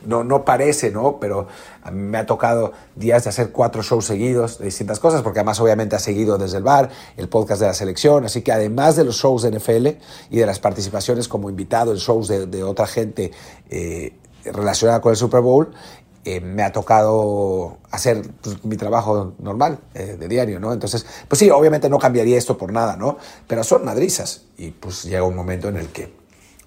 no, 0.05 0.23
no 0.23 0.45
parece, 0.45 0.91
¿no? 0.91 1.19
Pero 1.19 1.47
a 1.83 1.91
mí 1.91 2.01
me 2.01 2.17
ha 2.17 2.25
tocado 2.25 2.73
días 2.95 3.23
de 3.23 3.29
hacer 3.29 3.51
cuatro 3.51 3.81
shows 3.83 4.05
seguidos 4.05 4.59
de 4.59 4.65
distintas 4.65 4.99
cosas, 4.99 5.21
porque 5.21 5.39
además 5.39 5.59
obviamente 5.59 5.95
ha 5.95 5.99
seguido 5.99 6.37
desde 6.37 6.57
el 6.57 6.63
bar, 6.63 6.89
el 7.17 7.29
podcast 7.29 7.61
de 7.61 7.67
la 7.67 7.73
selección, 7.73 8.25
así 8.25 8.41
que 8.41 8.51
además 8.51 8.95
de 8.95 9.03
los 9.03 9.17
shows 9.17 9.43
de 9.43 9.51
NFL 9.51 9.87
y 10.29 10.37
de 10.37 10.45
las 10.45 10.59
participaciones 10.59 11.27
como 11.27 11.49
invitado 11.49 11.91
en 11.91 11.97
shows 11.97 12.27
de, 12.27 12.63
otra 12.63 12.87
gente 12.87 13.31
eh, 13.69 14.13
relacionada 14.45 15.01
con 15.01 15.11
el 15.11 15.17
Super 15.17 15.41
Bowl, 15.41 15.71
eh, 16.25 16.41
me 16.41 16.63
ha 16.63 16.71
tocado 16.73 17.77
hacer 17.91 18.21
pues, 18.41 18.63
mi 18.65 18.75
trabajo 18.75 19.33
normal 19.39 19.79
eh, 19.93 20.17
de 20.19 20.27
diario, 20.27 20.59
¿no? 20.59 20.73
Entonces, 20.73 21.05
pues 21.29 21.39
sí, 21.39 21.49
obviamente 21.49 21.89
no 21.89 21.97
cambiaría 21.97 22.37
esto 22.37 22.57
por 22.57 22.73
nada, 22.73 22.97
¿no? 22.97 23.17
Pero 23.47 23.63
son 23.63 23.85
madrizas 23.85 24.43
y 24.57 24.71
pues 24.71 25.03
llega 25.03 25.23
un 25.23 25.35
momento 25.35 25.69
en 25.69 25.77
el 25.77 25.87
que 25.87 26.13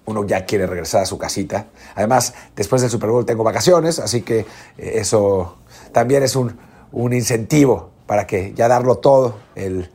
uno 0.05 0.25
ya 0.25 0.45
quiere 0.45 0.65
regresar 0.65 1.03
a 1.03 1.05
su 1.05 1.19
casita. 1.19 1.67
Además, 1.95 2.33
después 2.55 2.81
del 2.81 2.89
Super 2.89 3.11
Bowl 3.11 3.27
tengo 3.27 3.43
vacaciones, 3.43 3.99
así 3.99 4.23
que 4.23 4.39
eh, 4.39 4.45
eso 4.77 5.59
también 5.91 6.23
es 6.23 6.35
un, 6.35 6.57
un 6.91 7.13
incentivo 7.13 7.91
para 8.07 8.25
que 8.25 8.53
ya 8.55 8.67
darlo 8.67 8.95
todo 8.97 9.35
el, 9.53 9.91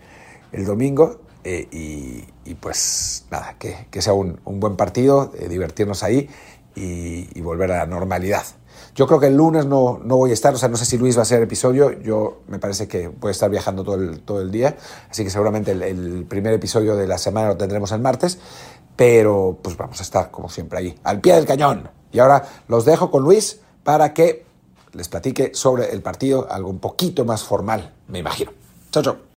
el 0.53 0.65
domingo 0.67 1.21
y, 1.45 2.25
y, 2.45 2.55
pues 2.61 3.25
nada, 3.31 3.57
que, 3.59 3.87
que 3.91 4.03
sea 4.03 4.13
un, 4.13 4.39
un, 4.45 4.61
buen 4.61 4.77
partido, 4.77 5.33
divertirnos 5.49 6.03
ahí 6.03 6.29
y, 6.79 7.29
y, 7.35 7.41
volver 7.41 7.73
a 7.73 7.79
la 7.79 7.87
normalidad. 7.87 8.45
Yo 8.95 9.07
creo 9.07 9.21
que 9.21 9.27
el 9.27 9.37
lunes 9.37 9.67
no, 9.67 10.01
no, 10.03 10.17
voy 10.17 10.31
a 10.31 10.35
estar, 10.35 10.55
o 10.55 10.59
sea, 10.59 10.69
no 10.69 10.77
sé 10.77 10.85
si 10.85 10.99
Luis 10.99 11.17
va 11.17 11.21
a 11.21 11.23
hacer 11.23 11.43
episodio, 11.43 11.93
yo 12.01 12.43
me 12.49 12.59
parece 12.59 12.89
que 12.89 13.09
voy 13.09 13.29
a 13.29 13.33
estar 13.33 13.51
viajando 13.51 13.85
todo 13.85 13.97
el, 13.97 14.21
todo 14.21 14.41
el 14.41 14.51
día, 14.51 14.77
así 15.11 15.25
que 15.25 15.31
seguramente 15.31 15.73
el, 15.73 15.83
el 15.83 16.25
primer 16.29 16.55
episodio 16.55 16.97
de 16.97 17.07
la 17.07 17.19
semana 17.19 17.49
lo 17.49 17.57
tendremos 17.57 17.93
el 17.93 18.01
martes, 18.01 18.39
pero 18.97 19.59
pues 19.63 19.77
vamos 19.77 20.01
a 20.01 20.03
estar 20.03 20.31
como 20.31 20.49
siempre 20.49 20.79
ahí, 20.79 20.99
al 21.05 21.21
pie 21.21 21.35
del 21.35 21.47
cañón. 21.47 21.91
Y 22.11 22.19
ahora 22.19 22.43
los 22.69 22.85
dejo 22.85 23.11
con 23.11 23.23
Luis 23.23 23.61
para 23.85 24.13
que 24.13 24.45
les 24.93 25.09
platique 25.09 25.53
sobre 25.55 25.93
el 25.93 26.03
partido, 26.03 26.49
algo 26.51 26.71
un 26.71 26.81
poquito 26.81 27.25
más 27.25 27.43
formal, 27.45 27.95
me 28.09 28.19
imagino. 28.19 28.53
Chao, 28.91 29.03
chao. 29.03 29.28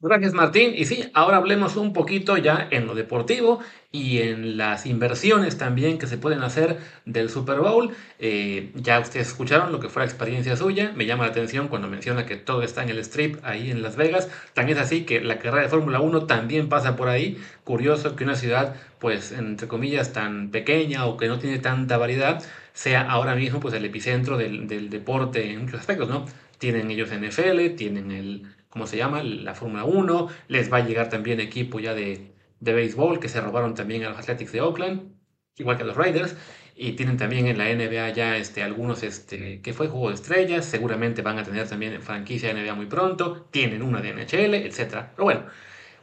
Gracias 0.00 0.32
Martín. 0.32 0.74
Y 0.76 0.84
sí, 0.84 1.10
ahora 1.12 1.38
hablemos 1.38 1.74
un 1.76 1.92
poquito 1.92 2.36
ya 2.36 2.68
en 2.70 2.86
lo 2.86 2.94
deportivo 2.94 3.58
y 3.90 4.18
en 4.18 4.56
las 4.56 4.86
inversiones 4.86 5.58
también 5.58 5.98
que 5.98 6.06
se 6.06 6.18
pueden 6.18 6.44
hacer 6.44 6.78
del 7.04 7.28
Super 7.30 7.58
Bowl. 7.58 7.90
Eh, 8.20 8.70
ya 8.76 9.00
ustedes 9.00 9.26
escucharon 9.26 9.72
lo 9.72 9.80
que 9.80 9.88
fue 9.88 10.02
la 10.02 10.06
experiencia 10.06 10.56
suya. 10.56 10.92
Me 10.94 11.04
llama 11.04 11.24
la 11.24 11.30
atención 11.30 11.66
cuando 11.66 11.88
menciona 11.88 12.26
que 12.26 12.36
todo 12.36 12.62
está 12.62 12.84
en 12.84 12.90
el 12.90 12.98
strip 13.00 13.44
ahí 13.44 13.72
en 13.72 13.82
Las 13.82 13.96
Vegas. 13.96 14.30
También 14.54 14.78
es 14.78 14.84
así 14.84 15.04
que 15.04 15.20
la 15.20 15.40
carrera 15.40 15.62
de 15.64 15.68
Fórmula 15.68 15.98
1 16.00 16.26
también 16.26 16.68
pasa 16.68 16.94
por 16.94 17.08
ahí. 17.08 17.36
Curioso 17.64 18.14
que 18.14 18.22
una 18.22 18.36
ciudad, 18.36 18.76
pues 19.00 19.32
entre 19.32 19.66
comillas, 19.66 20.12
tan 20.12 20.52
pequeña 20.52 21.06
o 21.06 21.16
que 21.16 21.26
no 21.26 21.40
tiene 21.40 21.58
tanta 21.58 21.98
variedad, 21.98 22.40
sea 22.72 23.02
ahora 23.10 23.34
mismo 23.34 23.58
pues 23.58 23.74
el 23.74 23.84
epicentro 23.84 24.36
del, 24.38 24.68
del 24.68 24.90
deporte 24.90 25.50
en 25.52 25.62
muchos 25.62 25.80
aspectos, 25.80 26.08
¿no? 26.08 26.24
Tienen 26.58 26.88
ellos 26.90 27.10
NFL, 27.10 27.74
tienen 27.76 28.10
el 28.12 28.46
¿cómo 28.68 28.86
se 28.86 28.96
llama? 28.96 29.22
La 29.22 29.54
Fórmula 29.54 29.84
1. 29.84 30.28
Les 30.48 30.72
va 30.72 30.78
a 30.78 30.86
llegar 30.86 31.08
también 31.08 31.40
equipo 31.40 31.80
ya 31.80 31.94
de, 31.94 32.32
de 32.60 32.72
béisbol 32.72 33.20
que 33.20 33.28
se 33.28 33.40
robaron 33.40 33.74
también 33.74 34.04
a 34.04 34.10
los 34.10 34.18
Athletics 34.18 34.52
de 34.52 34.60
Oakland, 34.60 35.12
igual 35.56 35.76
que 35.76 35.82
a 35.82 35.86
los 35.86 35.96
Raiders. 35.96 36.36
Y 36.80 36.92
tienen 36.92 37.16
también 37.16 37.48
en 37.48 37.58
la 37.58 37.64
NBA 37.74 38.10
ya 38.10 38.36
este, 38.36 38.62
algunos, 38.62 39.02
este, 39.02 39.60
que 39.62 39.72
fue 39.72 39.88
Juego 39.88 40.10
de 40.10 40.14
Estrellas, 40.14 40.64
seguramente 40.64 41.22
van 41.22 41.38
a 41.38 41.42
tener 41.42 41.68
también 41.68 42.00
franquicia 42.00 42.52
NBA 42.52 42.74
muy 42.74 42.86
pronto, 42.86 43.48
tienen 43.50 43.82
una 43.82 44.00
de 44.00 44.12
NHL, 44.12 44.54
etc. 44.54 45.06
Pero 45.16 45.24
bueno, 45.24 45.46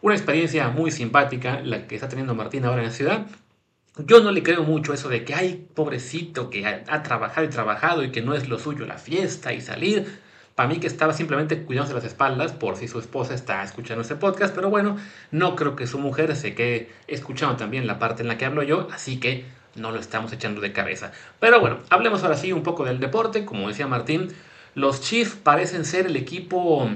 una 0.02 0.16
experiencia 0.16 0.68
muy 0.70 0.92
simpática 0.92 1.62
la 1.62 1.88
que 1.88 1.96
está 1.96 2.10
teniendo 2.10 2.36
Martín 2.36 2.66
ahora 2.66 2.82
en 2.82 2.90
la 2.90 2.94
ciudad. 2.94 3.26
Yo 3.98 4.22
no 4.22 4.32
le 4.32 4.44
creo 4.44 4.64
mucho 4.64 4.94
eso 4.94 5.08
de 5.08 5.24
que, 5.24 5.34
ay, 5.34 5.70
pobrecito, 5.74 6.50
que 6.50 6.66
ha 6.66 7.04
trabajado 7.04 7.48
y 7.48 7.50
trabajado 7.50 8.04
y 8.04 8.12
que 8.12 8.22
no 8.22 8.34
es 8.34 8.50
lo 8.50 8.60
suyo 8.60 8.86
la 8.86 8.98
fiesta 8.98 9.54
y 9.54 9.62
salir. 9.62 10.20
Para 10.56 10.70
mí 10.70 10.80
que 10.80 10.88
estaba 10.88 11.14
simplemente 11.14 11.64
cuidándose 11.64 11.94
las 11.94 12.06
espaldas 12.06 12.54
por 12.54 12.78
si 12.78 12.88
su 12.88 13.00
esposa 13.00 13.34
está 13.34 13.62
escuchando 13.62 14.02
este 14.02 14.16
podcast, 14.16 14.56
pero 14.56 14.70
bueno, 14.70 14.98
no 15.32 15.56
creo 15.58 15.76
que 15.76 15.86
su 15.86 16.00
mujer 16.00 16.34
se 16.36 16.56
quede 16.56 16.90
escuchando 17.08 17.58
también 17.58 17.88
la 17.88 18.00
parte 18.00 18.22
en 18.22 18.30
la 18.30 18.38
que 18.38 18.46
hablo 18.46 18.64
yo, 18.64 18.88
así 18.94 19.20
que 19.20 19.46
no 19.76 19.92
lo 19.92 20.00
estamos 20.00 20.32
echando 20.32 20.62
de 20.62 20.72
cabeza. 20.72 21.12
Pero 21.42 21.60
bueno, 21.60 21.80
hablemos 21.90 22.24
ahora 22.24 22.38
sí 22.38 22.54
un 22.54 22.64
poco 22.64 22.86
del 22.86 23.02
deporte. 23.02 23.44
Como 23.44 23.68
decía 23.68 23.88
Martín, 23.88 24.30
los 24.74 25.02
Chiefs 25.02 25.36
parecen 25.36 25.84
ser 25.84 26.06
el 26.06 26.16
equipo 26.16 26.90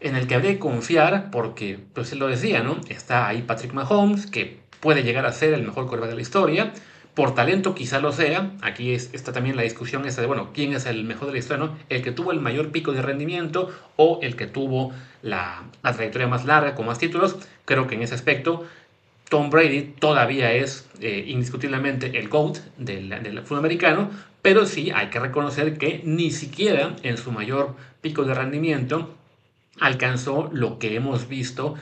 en 0.00 0.16
el 0.16 0.26
que 0.26 0.34
habría 0.34 0.52
que 0.52 0.58
confiar 0.58 1.30
porque, 1.30 1.78
pues 1.94 2.12
él 2.12 2.18
lo 2.18 2.28
decía, 2.28 2.62
¿no? 2.62 2.78
Está 2.88 3.28
ahí 3.28 3.42
Patrick 3.42 3.72
Mahomes, 3.72 4.26
que 4.26 4.60
puede 4.80 5.02
llegar 5.02 5.24
a 5.24 5.32
ser 5.32 5.54
el 5.54 5.62
mejor 5.62 5.86
quarterback 5.86 6.10
de 6.10 6.16
la 6.16 6.22
historia. 6.22 6.72
Por 7.14 7.34
talento 7.34 7.74
quizá 7.74 8.00
lo 8.00 8.12
sea. 8.12 8.52
Aquí 8.62 8.92
está 8.92 9.32
también 9.32 9.56
la 9.56 9.62
discusión 9.62 10.06
esa 10.06 10.20
de, 10.20 10.26
bueno, 10.26 10.50
¿quién 10.54 10.72
es 10.74 10.86
el 10.86 11.04
mejor 11.04 11.26
de 11.26 11.32
la 11.32 11.38
historia? 11.38 11.70
¿El 11.88 12.02
que 12.02 12.12
tuvo 12.12 12.32
el 12.32 12.40
mayor 12.40 12.70
pico 12.70 12.92
de 12.92 13.02
rendimiento 13.02 13.70
o 13.96 14.20
el 14.22 14.36
que 14.36 14.46
tuvo 14.46 14.92
la, 15.22 15.64
trayectoria 15.82 16.28
más 16.28 16.44
larga 16.44 16.74
con 16.74 16.86
más 16.86 16.98
títulos? 16.98 17.36
Creo 17.64 17.86
que 17.86 17.96
en 17.96 18.02
ese 18.02 18.14
aspecto 18.14 18.64
Tom 19.28 19.50
Brady 19.50 19.94
todavía 19.98 20.52
es 20.52 20.88
eh, 21.00 21.24
indiscutiblemente 21.26 22.18
el 22.18 22.28
GOAT 22.28 22.58
del, 22.78 23.08
del 23.08 23.40
fútbol 23.42 23.58
americano, 23.58 24.10
pero 24.42 24.66
sí 24.66 24.90
hay 24.90 25.08
que 25.08 25.20
reconocer 25.20 25.78
que 25.78 26.00
ni 26.04 26.30
siquiera 26.30 26.96
en 27.02 27.16
su 27.16 27.32
mayor 27.32 27.74
pico 28.00 28.24
de 28.24 28.34
rendimiento 28.34 29.14
alcanzó 29.78 30.50
lo 30.52 30.78
que 30.78 30.94
hemos 30.94 31.28
visto 31.28 31.74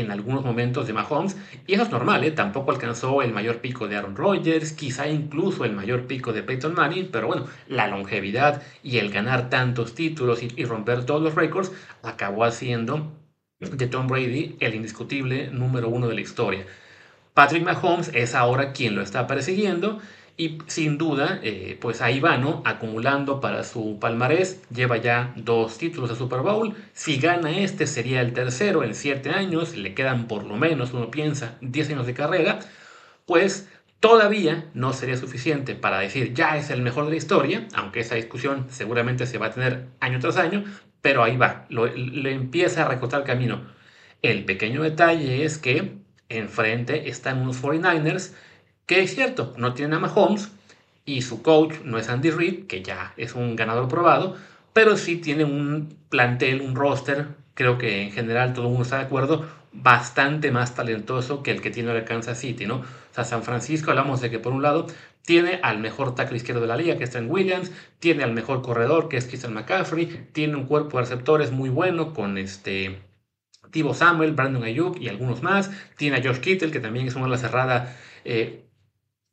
en 0.00 0.10
algunos 0.10 0.44
momentos 0.44 0.86
de 0.86 0.92
Mahomes, 0.92 1.36
y 1.66 1.74
eso 1.74 1.84
es 1.84 1.90
normal, 1.90 2.24
¿eh? 2.24 2.30
tampoco 2.30 2.70
alcanzó 2.70 3.22
el 3.22 3.32
mayor 3.32 3.58
pico 3.58 3.88
de 3.88 3.96
Aaron 3.96 4.16
Rodgers, 4.16 4.72
quizá 4.72 5.08
incluso 5.08 5.64
el 5.64 5.72
mayor 5.72 6.06
pico 6.06 6.32
de 6.32 6.42
Peyton 6.42 6.74
Manning, 6.74 7.08
pero 7.10 7.26
bueno, 7.26 7.46
la 7.68 7.88
longevidad 7.88 8.62
y 8.82 8.98
el 8.98 9.10
ganar 9.10 9.50
tantos 9.50 9.94
títulos 9.94 10.42
y, 10.42 10.64
romper 10.64 11.04
todos 11.04 11.22
los 11.22 11.34
récords 11.34 11.72
acabó 12.02 12.44
haciendo 12.44 13.12
de 13.60 13.86
Tom 13.86 14.06
Brady 14.06 14.56
el 14.60 14.74
indiscutible 14.74 15.48
número 15.48 15.88
uno 15.88 16.08
de 16.08 16.14
la 16.14 16.20
historia. 16.20 16.66
Patrick 17.32 17.64
Mahomes 17.64 18.10
es 18.14 18.34
ahora 18.34 18.72
quien 18.72 18.94
lo 18.94 19.02
está 19.02 19.26
persiguiendo 19.26 20.00
y 20.38 20.58
sin 20.66 20.98
duda, 20.98 21.40
eh, 21.42 21.78
pues 21.80 22.02
ahí 22.02 22.20
va, 22.20 22.36
¿no? 22.36 22.62
Acumulando 22.66 23.40
para 23.40 23.64
su 23.64 23.98
palmarés, 23.98 24.60
lleva 24.70 24.98
ya 24.98 25.32
dos 25.36 25.78
títulos 25.78 26.10
de 26.10 26.16
Super 26.16 26.40
Bowl. 26.40 26.74
Si 26.92 27.16
gana 27.18 27.58
este 27.58 27.86
sería 27.86 28.20
el 28.20 28.34
tercero 28.34 28.84
en 28.84 28.94
siete 28.94 29.30
años, 29.30 29.76
le 29.76 29.94
quedan 29.94 30.26
por 30.28 30.44
lo 30.44 30.56
menos, 30.56 30.92
uno 30.92 31.10
piensa, 31.10 31.56
diez 31.62 31.88
años 31.88 32.06
de 32.06 32.12
carrera. 32.14 32.58
Pues 33.24 33.68
todavía 34.00 34.70
no 34.74 34.92
sería 34.92 35.16
suficiente 35.16 35.74
para 35.74 36.00
decir 36.00 36.34
ya 36.34 36.58
es 36.58 36.70
el 36.70 36.82
mejor 36.82 37.06
de 37.06 37.12
la 37.12 37.16
historia, 37.16 37.66
aunque 37.74 38.00
esa 38.00 38.14
discusión 38.16 38.66
seguramente 38.70 39.26
se 39.26 39.38
va 39.38 39.46
a 39.46 39.50
tener 39.52 39.86
año 40.00 40.18
tras 40.20 40.36
año, 40.36 40.64
pero 41.00 41.22
ahí 41.24 41.36
va, 41.36 41.66
le 41.70 42.32
empieza 42.32 42.84
a 42.84 42.88
recortar 42.88 43.24
camino. 43.24 43.62
El 44.22 44.44
pequeño 44.44 44.82
detalle 44.82 45.44
es 45.44 45.56
que 45.58 45.98
enfrente 46.28 47.08
están 47.08 47.38
unos 47.40 47.62
49ers 47.62 48.34
que 48.86 49.02
es 49.02 49.14
cierto, 49.14 49.52
no 49.56 49.74
tiene 49.74 49.96
a 49.96 49.98
Mahomes 49.98 50.50
y 51.04 51.22
su 51.22 51.42
coach 51.42 51.74
no 51.84 51.98
es 51.98 52.08
Andy 52.08 52.30
Reid, 52.30 52.66
que 52.66 52.82
ya 52.82 53.12
es 53.16 53.34
un 53.34 53.56
ganador 53.56 53.88
probado, 53.88 54.36
pero 54.72 54.96
sí 54.96 55.16
tiene 55.16 55.44
un 55.44 55.96
plantel, 56.08 56.60
un 56.60 56.74
roster, 56.74 57.28
creo 57.54 57.78
que 57.78 58.02
en 58.02 58.12
general 58.12 58.52
todo 58.52 58.66
el 58.66 58.70
mundo 58.70 58.84
está 58.84 58.98
de 58.98 59.04
acuerdo, 59.04 59.46
bastante 59.72 60.50
más 60.50 60.74
talentoso 60.74 61.42
que 61.42 61.50
el 61.50 61.60
que 61.60 61.70
tiene 61.70 61.92
el 61.92 62.04
Kansas 62.04 62.38
City, 62.38 62.66
¿no? 62.66 62.76
O 62.76 62.84
sea, 63.10 63.24
San 63.24 63.42
Francisco, 63.42 63.90
hablamos 63.90 64.20
de 64.20 64.30
que 64.30 64.38
por 64.38 64.52
un 64.52 64.62
lado 64.62 64.86
tiene 65.22 65.60
al 65.62 65.78
mejor 65.78 66.14
tackle 66.14 66.36
izquierdo 66.36 66.62
de 66.62 66.68
la 66.68 66.76
liga, 66.76 66.96
que 66.96 67.04
es 67.04 67.10
Trent 67.10 67.30
Williams, 67.30 67.72
tiene 67.98 68.22
al 68.22 68.32
mejor 68.32 68.62
corredor, 68.62 69.08
que 69.08 69.16
es 69.16 69.26
Christian 69.26 69.54
McCaffrey, 69.54 70.28
tiene 70.32 70.56
un 70.56 70.66
cuerpo 70.66 70.98
de 70.98 71.04
receptores 71.04 71.50
muy 71.50 71.68
bueno 71.68 72.14
con 72.14 72.38
este 72.38 73.00
Tibo 73.70 73.92
Samuel, 73.94 74.32
Brandon 74.32 74.64
Ayuk 74.64 75.00
y 75.00 75.08
algunos 75.08 75.42
más, 75.42 75.70
tiene 75.96 76.18
a 76.18 76.22
Josh 76.22 76.40
Kittle, 76.40 76.70
que 76.70 76.80
también 76.80 77.06
es 77.06 77.14
una 77.16 77.28
la 77.28 77.38
cerrada 77.38 77.96
eh, 78.24 78.65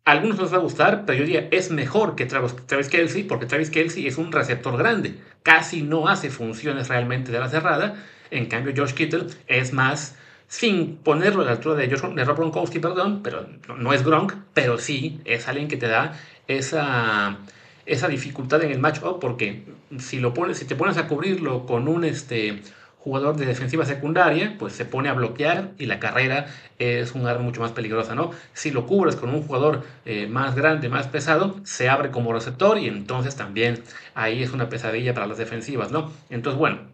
algunos 0.06 0.38
nos 0.38 0.52
va 0.52 0.58
a 0.58 0.62
gustar, 0.62 1.06
pero 1.06 1.20
yo 1.20 1.26
diría 1.26 1.48
es 1.52 1.72
mejor 1.72 2.16
que 2.16 2.26
Travis, 2.26 2.56
Travis, 2.66 2.90
Kelsey, 2.90 3.24
porque 3.24 3.46
Travis 3.46 3.70
Kelsey 3.70 4.08
es 4.08 4.18
un 4.18 4.32
receptor 4.32 4.78
grande. 4.78 5.16
Casi 5.44 5.82
no 5.82 6.08
hace 6.08 6.30
funciones 6.30 6.90
realmente 6.90 7.32
de 7.32 7.40
la 7.40 7.50
cerrada. 7.50 7.96
En 8.30 8.48
cambio, 8.48 8.74
Josh 8.76 8.94
Kittle 8.94 9.28
es 9.48 9.74
más, 9.74 10.18
sin 10.48 10.98
ponerlo 10.98 11.44
a 11.44 11.46
la 11.46 11.52
altura 11.52 11.76
de, 11.76 11.90
Josh, 11.90 12.14
de 12.14 12.26
Rob 12.26 12.38
Gronkowski, 12.38 12.80
perdón, 12.80 13.22
pero 13.24 13.48
no, 13.78 13.94
es 13.94 14.04
Gronk, 14.04 14.34
pero 14.54 14.78
sí 14.78 15.22
es 15.26 15.48
alguien 15.48 15.68
que 15.68 15.78
te 15.78 15.88
da 15.88 16.20
esa, 16.48 17.38
esa 17.86 18.08
dificultad 18.08 18.62
en 18.64 18.72
el 18.72 18.80
matchup, 18.80 19.20
porque 19.20 19.64
si, 20.00 20.20
lo 20.20 20.34
pones, 20.34 20.58
si 20.58 20.66
te 20.66 20.76
pones 20.76 20.98
a 20.98 21.08
cubrirlo 21.08 21.66
con 21.66 21.88
un. 21.88 22.04
Este, 22.04 22.62
jugador 23.04 23.36
de 23.36 23.46
defensiva 23.46 23.86
secundaria, 23.86 24.56
pues 24.58 24.74
se 24.74 24.86
pone 24.86 25.10
a 25.10 25.14
bloquear 25.14 25.72
y 25.78 25.88
la 25.88 26.00
carrera 26.00 26.48
es 26.80 27.14
un 27.14 27.28
arma 27.28 27.44
mucho 27.44 27.60
más 27.60 27.72
peligrosa, 27.74 28.16
¿no? 28.16 28.32
Si 28.54 28.72
lo 28.72 28.86
cubres 28.88 29.18
con 29.18 29.30
un 29.30 29.44
jugador 29.44 29.84
eh, 30.06 30.28
más 30.28 30.56
grande, 30.56 30.88
más 30.88 31.08
pesado, 31.08 31.60
se 31.66 31.90
abre 31.90 32.12
como 32.12 32.32
receptor 32.32 32.78
y 32.80 32.88
entonces 32.88 33.36
también 33.36 33.84
ahí 34.16 34.42
es 34.42 34.52
una 34.54 34.70
pesadilla 34.70 35.14
para 35.14 35.28
las 35.28 35.38
defensivas, 35.38 35.92
¿no? 35.92 36.14
Entonces, 36.30 36.58
bueno, 36.58 36.94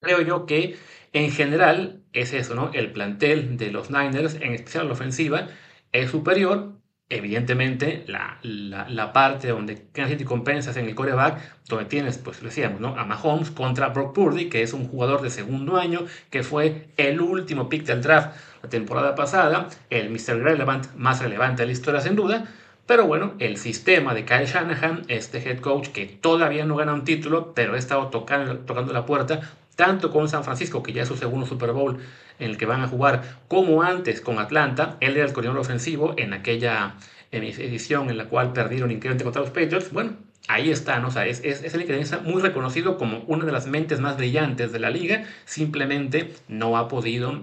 creo 0.00 0.20
yo 0.22 0.46
que 0.46 0.76
en 1.12 1.30
general 1.32 2.04
es 2.12 2.32
eso, 2.34 2.54
¿no? 2.54 2.70
El 2.74 2.92
plantel 2.92 3.56
de 3.56 3.70
los 3.72 3.90
Niners, 3.90 4.34
en 4.36 4.54
especial 4.54 4.86
la 4.88 4.92
ofensiva, 4.92 5.48
es 5.92 6.10
superior, 6.10 6.79
evidentemente 7.10 8.04
la, 8.06 8.38
la, 8.42 9.12
parte 9.12 9.48
donde 9.48 9.82
Kansas 9.92 10.12
City 10.12 10.24
compensas 10.24 10.76
en 10.76 10.86
el 10.86 10.94
coreback, 10.94 11.40
donde 11.68 11.84
tienes, 11.86 12.18
pues 12.18 12.40
decíamos, 12.40 12.80
¿no? 12.80 12.96
a 12.96 13.04
Mahomes 13.04 13.50
contra 13.50 13.88
Brock 13.88 14.14
Purdy, 14.14 14.48
que 14.48 14.62
es 14.62 14.72
un 14.72 14.88
jugador 14.88 15.20
de 15.20 15.30
segundo 15.30 15.76
año, 15.76 16.06
que 16.30 16.44
fue 16.44 16.88
el 16.96 17.20
último 17.20 17.68
pick 17.68 17.84
del 17.84 18.00
draft 18.00 18.36
la 18.62 18.68
temporada 18.68 19.14
pasada, 19.14 19.68
el 19.90 20.10
Mr. 20.10 20.40
Relevant 20.42 20.94
más 20.94 21.20
relevante 21.20 21.62
de 21.62 21.66
la 21.66 21.72
historia 21.72 22.00
sin 22.00 22.14
duda, 22.14 22.46
pero 22.86 23.06
bueno, 23.06 23.34
el 23.38 23.56
sistema 23.56 24.14
de 24.14 24.24
Kyle 24.24 24.46
Shanahan, 24.46 25.02
este 25.08 25.38
head 25.38 25.60
coach 25.60 25.88
que 25.88 26.06
todavía 26.06 26.64
no 26.64 26.76
gana 26.76 26.92
un 26.92 27.04
título, 27.04 27.54
pero 27.54 27.74
ha 27.74 27.78
estado 27.78 28.08
tocando, 28.08 28.58
tocando 28.58 28.92
la 28.92 29.06
puerta, 29.06 29.40
tanto 29.76 30.10
con 30.10 30.28
San 30.28 30.44
Francisco, 30.44 30.82
que 30.82 30.92
ya 30.92 31.02
es 31.02 31.08
su 31.08 31.16
segundo 31.16 31.46
Super 31.46 31.72
Bowl 31.72 31.98
en 32.38 32.50
el 32.50 32.56
que 32.56 32.66
van 32.66 32.82
a 32.82 32.88
jugar, 32.88 33.22
como 33.48 33.82
antes 33.82 34.20
con 34.20 34.38
Atlanta. 34.38 34.96
Él 35.00 35.16
era 35.16 35.26
el 35.26 35.32
coordinador 35.32 35.60
ofensivo 35.60 36.14
en 36.16 36.32
aquella 36.32 36.94
edición 37.32 38.10
en 38.10 38.18
la 38.18 38.26
cual 38.26 38.52
perdieron 38.52 38.90
increíblemente 38.90 39.24
contra 39.24 39.42
los 39.42 39.50
Patriots. 39.50 39.92
Bueno, 39.92 40.16
ahí 40.48 40.70
está, 40.70 40.98
¿no? 40.98 41.08
O 41.08 41.10
sea, 41.10 41.26
es, 41.26 41.40
es, 41.44 41.62
es 41.62 41.74
el 41.74 41.84
que 41.84 42.04
muy 42.24 42.42
reconocido 42.42 42.98
como 42.98 43.20
una 43.26 43.44
de 43.44 43.52
las 43.52 43.66
mentes 43.66 44.00
más 44.00 44.16
brillantes 44.16 44.72
de 44.72 44.80
la 44.80 44.90
liga. 44.90 45.24
Simplemente 45.44 46.32
no 46.48 46.76
ha 46.76 46.88
podido 46.88 47.42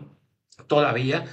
todavía, 0.68 1.26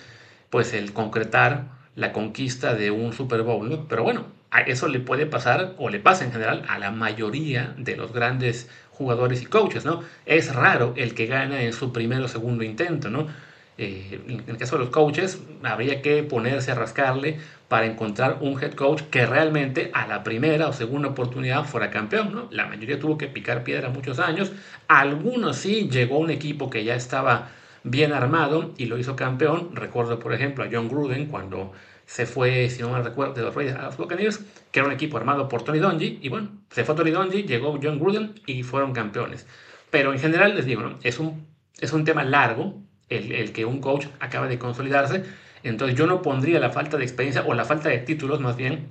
pues, 0.50 0.72
el 0.72 0.92
concretar 0.92 1.72
la 1.96 2.12
conquista 2.12 2.74
de 2.74 2.90
un 2.90 3.12
Super 3.12 3.42
Bowl. 3.42 3.86
Pero 3.88 4.02
bueno, 4.04 4.26
a 4.50 4.60
eso 4.60 4.86
le 4.88 5.00
puede 5.00 5.26
pasar, 5.26 5.74
o 5.78 5.88
le 5.90 5.98
pasa 5.98 6.24
en 6.24 6.32
general, 6.32 6.64
a 6.68 6.78
la 6.78 6.92
mayoría 6.92 7.74
de 7.76 7.96
los 7.96 8.12
grandes 8.12 8.70
jugadores 8.94 9.42
y 9.42 9.46
coaches, 9.46 9.84
¿no? 9.84 10.02
Es 10.24 10.54
raro 10.54 10.94
el 10.96 11.14
que 11.14 11.26
gana 11.26 11.62
en 11.62 11.72
su 11.72 11.92
primer 11.92 12.22
o 12.22 12.28
segundo 12.28 12.64
intento, 12.64 13.10
¿no? 13.10 13.28
Eh, 13.76 14.20
en 14.28 14.44
el 14.48 14.56
caso 14.56 14.76
de 14.76 14.84
los 14.84 14.90
coaches, 14.90 15.40
habría 15.64 16.00
que 16.00 16.22
ponerse 16.22 16.70
a 16.70 16.76
rascarle 16.76 17.38
para 17.68 17.86
encontrar 17.86 18.38
un 18.40 18.62
head 18.62 18.74
coach 18.74 19.02
que 19.10 19.26
realmente 19.26 19.90
a 19.94 20.06
la 20.06 20.22
primera 20.22 20.68
o 20.68 20.72
segunda 20.72 21.08
oportunidad 21.08 21.64
fuera 21.64 21.90
campeón, 21.90 22.32
¿no? 22.32 22.48
La 22.50 22.66
mayoría 22.66 23.00
tuvo 23.00 23.18
que 23.18 23.26
picar 23.26 23.64
piedra 23.64 23.88
muchos 23.88 24.20
años, 24.20 24.52
algunos 24.86 25.56
sí 25.56 25.88
llegó 25.90 26.18
un 26.18 26.30
equipo 26.30 26.70
que 26.70 26.84
ya 26.84 26.94
estaba 26.94 27.48
bien 27.84 28.12
armado 28.12 28.74
y 28.76 28.86
lo 28.86 28.98
hizo 28.98 29.14
campeón. 29.14 29.70
Recuerdo, 29.74 30.18
por 30.18 30.32
ejemplo, 30.34 30.64
a 30.64 30.68
John 30.70 30.88
Gruden 30.88 31.26
cuando 31.26 31.72
se 32.06 32.26
fue, 32.26 32.68
si 32.68 32.82
no 32.82 32.90
me 32.90 33.02
recuerdo, 33.02 33.34
de 33.34 33.42
los 33.42 33.54
Reyes 33.54 33.76
a 33.76 33.84
los 33.84 33.96
Buccaneers, 33.96 34.44
que 34.72 34.80
era 34.80 34.88
un 34.88 34.94
equipo 34.94 35.16
armado 35.16 35.48
por 35.48 35.62
Tony 35.62 35.78
Dungy, 35.78 36.18
y 36.20 36.28
bueno, 36.28 36.50
se 36.70 36.84
fue 36.84 36.94
Tony 36.94 37.10
Dungy, 37.12 37.44
llegó 37.44 37.78
John 37.82 37.98
Gruden 37.98 38.34
y 38.46 38.62
fueron 38.62 38.92
campeones. 38.92 39.46
Pero 39.90 40.12
en 40.12 40.18
general, 40.18 40.56
les 40.56 40.66
digo, 40.66 40.98
es, 41.02 41.18
un, 41.18 41.46
es 41.78 41.92
un 41.92 42.04
tema 42.04 42.24
largo 42.24 42.82
el, 43.08 43.32
el 43.32 43.52
que 43.52 43.64
un 43.64 43.80
coach 43.80 44.06
acaba 44.20 44.48
de 44.48 44.58
consolidarse, 44.58 45.22
entonces 45.62 45.96
yo 45.96 46.06
no 46.06 46.20
pondría 46.20 46.60
la 46.60 46.70
falta 46.70 46.96
de 46.96 47.04
experiencia 47.04 47.44
o 47.46 47.54
la 47.54 47.64
falta 47.64 47.88
de 47.88 47.98
títulos 47.98 48.40
más 48.40 48.56
bien 48.56 48.88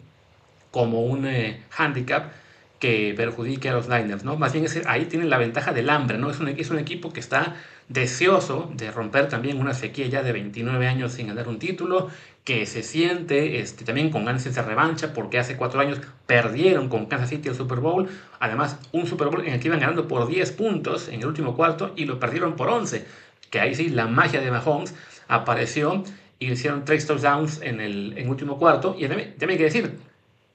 como 0.72 1.04
un 1.04 1.28
eh, 1.28 1.62
handicap 1.78 2.32
que 2.84 3.14
perjudique 3.16 3.70
a 3.70 3.74
los 3.74 3.88
Niners, 3.88 4.26
¿no? 4.26 4.36
Más 4.36 4.52
bien 4.52 4.66
ahí 4.88 5.06
tienen 5.06 5.30
la 5.30 5.38
ventaja 5.38 5.72
del 5.72 5.90
hambre, 5.90 6.18
¿no? 6.18 6.30
Es 6.30 6.42
un, 6.42 6.50
es 6.50 6.70
un 6.70 6.80
equipo 6.80 7.14
que 7.14 7.22
está 7.22 7.56
deseoso 7.88 8.70
de 8.76 8.92
romper 8.92 9.30
también 9.30 9.58
una 9.58 9.74
sequía 9.74 10.08
ya 10.08 10.22
de 10.22 10.34
29 10.34 10.86
años 10.86 11.14
sin 11.14 11.28
ganar 11.28 11.48
un 11.48 11.60
título, 11.60 12.10
que 12.44 12.66
se 12.66 12.84
siente 12.84 13.62
este, 13.62 13.86
también 13.86 14.10
con 14.10 14.26
ganas 14.26 14.44
de 14.44 14.62
revancha, 14.62 15.14
porque 15.14 15.40
hace 15.40 15.56
cuatro 15.56 15.80
años 15.80 16.02
perdieron 16.26 16.90
con 16.90 17.06
Kansas 17.06 17.30
City 17.30 17.48
el 17.48 17.56
Super 17.56 17.80
Bowl, 17.80 18.10
además 18.42 18.78
un 18.92 19.08
Super 19.08 19.30
Bowl 19.30 19.48
en 19.48 19.54
el 19.54 19.62
que 19.62 19.70
iban 19.70 19.80
ganando 19.80 20.10
por 20.10 20.28
10 20.28 20.52
puntos 20.52 21.08
en 21.08 21.22
el 21.22 21.28
último 21.28 21.56
cuarto 21.56 21.94
y 21.96 22.04
lo 22.04 22.20
perdieron 22.20 22.58
por 22.58 22.68
11, 22.68 23.06
que 23.50 23.62
ahí 23.62 23.76
sí 23.76 23.88
la 23.92 24.08
magia 24.08 24.42
de 24.42 24.52
Mahomes 24.52 24.94
apareció 25.30 26.04
y 26.38 26.52
hicieron 26.52 26.84
tres 26.84 27.08
touchdowns 27.08 27.62
en 27.62 27.80
el, 27.80 28.18
en 28.18 28.30
último 28.30 28.60
cuarto, 28.60 28.98
y 29.00 29.08
también, 29.08 29.36
hay 29.40 29.58
que 29.58 29.64
decir, 29.64 29.94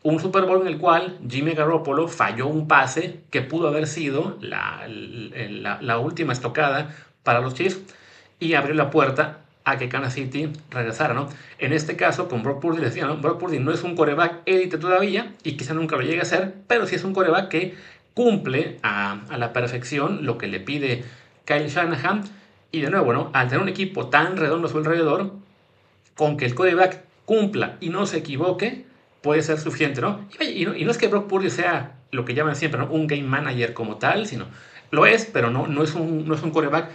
un 0.03 0.21
Super 0.21 0.45
Bowl 0.45 0.63
en 0.63 0.69
el 0.69 0.79
cual 0.79 1.19
Jimmy 1.29 1.53
Garoppolo 1.53 2.09
falló 2.09 2.47
un 2.47 2.69
pase 2.69 3.21
que 3.31 3.43
pudo 3.43 3.69
haber 3.69 3.87
sido 3.87 4.39
la, 4.41 4.87
la, 4.89 5.99
última 5.99 6.33
estocada 6.33 6.95
para 7.23 7.41
los 7.41 7.55
Chiefs 7.55 7.81
y 8.39 8.55
abrió 8.55 8.75
la 8.75 8.91
puerta 8.91 9.41
a 9.65 9.77
que 9.77 9.89
Kansas 9.89 10.15
City 10.15 10.51
regresara, 10.71 11.15
¿no? 11.15 11.29
En 11.59 11.73
este 11.73 11.97
caso, 11.97 12.29
con 12.29 12.43
Brock 12.43 12.61
Purdy, 12.61 12.81
decía, 12.81 13.07
¿no? 13.07 13.17
Brock 13.17 13.39
Purdy 13.39 13.59
no 13.59 13.73
es 13.73 13.83
un 13.83 13.97
coreback 13.97 14.43
élite 14.47 14.79
todavía 14.79 15.35
y 15.43 15.57
quizá 15.57 15.75
nunca 15.75 15.97
lo 15.97 16.03
llegue 16.03 16.23
a 16.23 16.25
ser, 16.25 16.55
pero 16.67 16.87
sí 16.87 16.95
es 16.95 17.05
un 17.05 17.13
coreback 17.13 17.49
que 17.49 17.75
cumple 18.15 18.79
a, 18.83 19.21
a, 19.29 19.37
la 19.37 19.53
perfección 19.53 20.25
lo 20.25 20.39
que 20.39 20.47
le 20.47 20.61
pide 20.61 21.05
Kyle 21.45 21.69
Shanahan. 21.69 22.25
Y 22.71 22.81
de 22.81 22.91
nuevo, 22.91 23.13
¿no? 23.13 23.31
Al 23.33 23.49
tener 23.49 23.63
un 23.63 23.69
equipo 23.69 24.09
tan 24.09 24.37
redondo 24.37 24.69
a 24.69 24.71
su 24.71 24.79
alrededor, 24.79 25.33
con 26.17 26.37
que 26.37 26.45
el 26.45 26.55
coreback 26.55 27.03
cumpla 27.25 27.77
y 27.81 27.89
no 27.91 28.07
se 28.07 28.19
equivoque, 28.19 28.85
puede 29.23 29.43
ser 29.43 29.59
suficiente, 29.59 30.01
¿no? 30.01 30.27
Y, 30.41 30.65
no, 30.65 30.75
y 30.75 30.85
no 30.85 30.91
es 30.91 30.99
que 30.99 31.09
Brock 31.09 31.29
Purdy 31.29 31.51
sea 31.51 31.97
lo 32.11 32.25
que 32.25 32.35
llaman 32.35 32.57
siempre. 32.57 32.83
Un 32.83 33.07
game 33.07 33.25
manager 33.25 33.75
como 33.75 33.97
tal, 33.97 34.27
sino 34.27 34.47
lo 34.91 35.07
es, 35.07 35.27
pero 35.27 35.51
no, 35.51 35.67
no, 35.67 35.83
es, 35.83 35.95
un, 35.95 36.27
no 36.27 36.35
es 36.35 36.43
un 36.43 36.51
coreback 36.51 36.91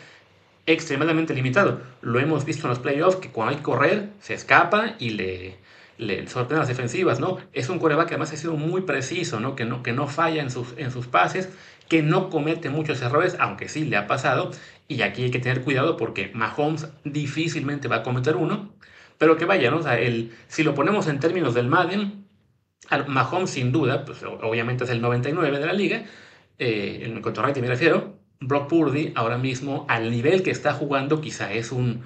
extremadamente 0.65 1.33
limitado. 1.33 1.81
Lo 2.01 2.19
hemos 2.19 2.45
visto 2.45 2.67
en 2.67 2.69
los 2.69 2.79
playoffs 2.79 3.17
que 3.17 3.29
cuando 3.29 3.51
hay 3.51 3.57
que 3.57 3.63
correr 3.63 4.09
se 4.19 4.33
escapa 4.33 4.95
y 4.99 5.11
le, 5.11 5.57
le 5.97 6.25
las 6.49 6.67
defensivas, 6.67 7.19
¿no? 7.19 7.37
Es 7.53 7.69
un 7.69 7.79
coreback 7.79 8.07
que 8.07 8.13
además 8.15 8.33
ha 8.33 8.37
sido 8.37 8.55
muy 8.55 8.81
preciso, 8.81 9.39
¿no? 9.39 9.55
Que 9.55 9.65
no, 9.65 9.83
que 9.83 9.93
no 9.93 10.07
falla 10.07 10.41
en 10.41 10.49
sus, 10.49 10.73
en 10.77 10.91
sus 10.91 11.07
pases, 11.07 11.49
que 11.89 12.01
no 12.01 12.29
comete 12.29 12.69
muchos 12.69 13.01
errores, 13.01 13.35
aunque 13.39 13.69
sí 13.69 13.85
le 13.85 13.97
ha 13.97 14.07
pasado. 14.07 14.51
Y 14.87 15.01
aquí 15.01 15.23
hay 15.23 15.31
que 15.31 15.39
tener 15.39 15.61
cuidado 15.61 15.97
porque 15.97 16.31
Mahomes 16.33 16.87
difícilmente 17.03 17.87
va 17.87 17.97
a 17.97 18.03
cometer 18.03 18.35
uno. 18.35 18.71
Pero 19.17 19.37
que 19.37 19.45
vaya. 19.45 19.73
O 19.73 19.81
sea, 19.81 19.99
el, 19.99 20.31
si 20.47 20.63
lo 20.63 20.73
ponemos 20.73 21.07
en 21.07 21.19
términos 21.19 21.53
del 21.53 21.67
Madden, 21.67 22.23
Mahomes 23.07 23.51
sin 23.51 23.71
duda, 23.71 24.05
pues 24.05 24.23
obviamente 24.23 24.83
es 24.83 24.89
el 24.89 25.01
99 25.01 25.59
de 25.59 25.65
la 25.65 25.73
liga, 25.73 26.05
eh, 26.59 27.01
en 27.03 27.21
cuanto 27.21 27.41
a 27.41 27.45
rating 27.45 27.61
me 27.61 27.67
refiero, 27.67 28.17
Brock 28.39 28.67
Purdy 28.67 29.13
ahora 29.15 29.37
mismo 29.37 29.85
al 29.89 30.11
nivel 30.11 30.43
que 30.43 30.51
está 30.51 30.73
jugando 30.73 31.21
quizá 31.21 31.51
es 31.53 31.71
un 31.71 32.03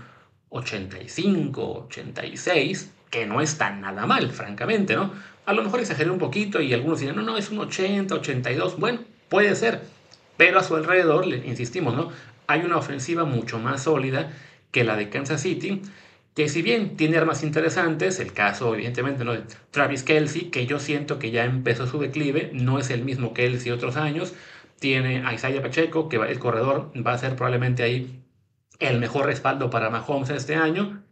85, 0.50 1.86
86, 1.88 2.92
que 3.10 3.26
no 3.26 3.42
está 3.42 3.72
nada 3.72 4.06
mal, 4.06 4.30
francamente, 4.32 4.96
¿no? 4.96 5.12
A 5.46 5.54
lo 5.54 5.64
mejor 5.64 5.80
exageré 5.80 6.10
un 6.10 6.20
poquito 6.20 6.62
y 6.62 6.74
algunos 6.74 7.00
dirán, 7.00 7.16
no, 7.16 7.22
no, 7.22 7.38
es 7.38 7.50
un 7.50 7.60
80, 7.60 8.16
82, 8.16 8.80
bueno, 8.80 9.00
puede 9.30 9.56
ser, 9.56 9.82
pero 10.36 10.60
a 10.60 10.64
su 10.64 10.76
alrededor, 10.76 11.26
insistimos, 11.28 11.96
¿no? 11.96 12.10
Hay 12.48 12.62
una 12.62 12.78
ofensiva 12.78 13.26
mucho 13.26 13.60
más 13.60 13.84
sólida 13.84 14.32
que 14.72 14.84
la 14.84 14.96
de 14.96 15.10
Kansas 15.10 15.42
City, 15.42 15.82
que 16.38 16.50
si 16.50 16.62
bien 16.62 16.98
tiene 16.98 17.18
armas 17.18 17.42
interesantes, 17.42 18.20
el 18.20 18.32
caso 18.32 18.76
evidentemente 18.76 19.26
¿no? 19.26 19.34
de 19.34 19.42
Travis 19.72 20.04
Kelsey, 20.04 20.52
que 20.52 20.68
yo 20.68 20.78
siento 20.78 21.18
que 21.18 21.32
ya 21.32 21.46
empezó 21.46 21.88
su 21.88 21.98
declive, 21.98 22.52
no 22.54 22.78
es 22.78 22.92
el 22.92 23.04
mismo 23.04 23.34
Kelsey 23.34 23.72
otros 23.72 23.98
años, 23.98 24.36
tiene 24.80 25.26
a 25.26 25.34
Isaiah 25.34 25.64
Pacheco, 25.64 26.10
que 26.10 26.18
el 26.18 26.38
corredor 26.38 26.92
va 26.96 27.14
a 27.14 27.18
ser 27.18 27.36
probablemente 27.36 27.82
ahí 27.82 28.24
el 28.78 29.00
mejor 29.00 29.26
respaldo 29.26 29.72
para 29.72 29.90
Mahomes 29.90 30.30
este 30.30 30.54
año. 30.54 31.04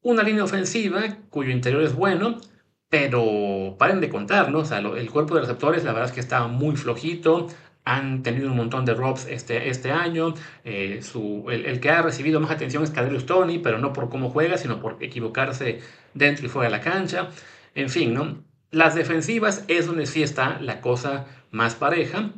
Una 0.00 0.22
línea 0.22 0.44
ofensiva 0.44 1.02
cuyo 1.28 1.50
interior 1.50 1.82
es 1.82 1.94
bueno, 1.94 2.40
pero 2.88 3.76
paren 3.78 4.00
de 4.00 4.08
contar, 4.08 4.50
¿no? 4.50 4.60
O 4.60 4.64
sea, 4.64 4.78
el 4.78 5.10
cuerpo 5.10 5.34
de 5.34 5.42
receptores 5.42 5.84
la 5.84 5.92
verdad 5.92 6.08
es 6.08 6.14
que 6.14 6.20
está 6.20 6.46
muy 6.46 6.76
flojito. 6.76 7.48
Han 7.84 8.22
tenido 8.22 8.50
un 8.50 8.56
montón 8.56 8.84
de 8.84 8.94
drops 8.94 9.26
este, 9.26 9.68
este 9.68 9.90
año. 9.90 10.34
Eh, 10.64 11.00
su, 11.02 11.46
el, 11.50 11.80
que 11.80 11.90
ha 11.90 12.02
recibido 12.02 12.40
más 12.40 12.50
atención 12.50 12.82
es 12.84 12.90
Kadarius 12.90 13.26
Tony, 13.26 13.58
pero 13.58 13.78
no 13.78 13.92
por 13.92 14.08
cómo 14.08 14.30
juega, 14.30 14.56
sino 14.58 14.80
por 14.80 15.02
equivocarse 15.02 15.80
dentro 16.14 16.46
y 16.46 16.48
fuera 16.48 16.70
de 16.70 16.76
la 16.76 16.82
cancha. 16.82 17.28
En 17.74 17.90
fin, 17.90 18.14
¿no? 18.14 18.44
Las 18.70 18.94
defensivas 18.94 19.64
es 19.68 19.86
donde 19.86 20.06
sí 20.06 20.22
está 20.22 20.60
la 20.60 20.80
cosa 20.80 21.26
más 21.50 21.74
pareja 21.74 22.30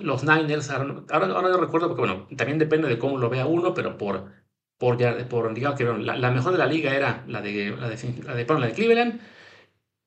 los 0.00 0.24
Niners, 0.24 0.70
ahora, 0.70 1.02
ahora, 1.08 1.48
no 1.48 1.56
recuerdo 1.58 1.88
porque, 1.88 2.00
bueno, 2.00 2.26
también 2.36 2.58
depende 2.58 2.88
de 2.88 2.98
cómo 2.98 3.18
lo 3.18 3.30
vea 3.30 3.46
uno, 3.46 3.74
pero 3.74 3.96
por, 3.96 4.32
por, 4.78 4.98
por 5.28 5.54
digamos 5.54 5.78
que 5.78 5.84
la, 5.84 6.30
mejor 6.30 6.52
de 6.52 6.58
la 6.58 6.66
liga 6.66 6.94
era 6.94 7.24
la 7.28 7.40
de, 7.40 7.76
la 7.78 7.88
de, 7.88 8.46
la 8.46 8.66
de 8.66 8.72
Cleveland. 8.72 9.20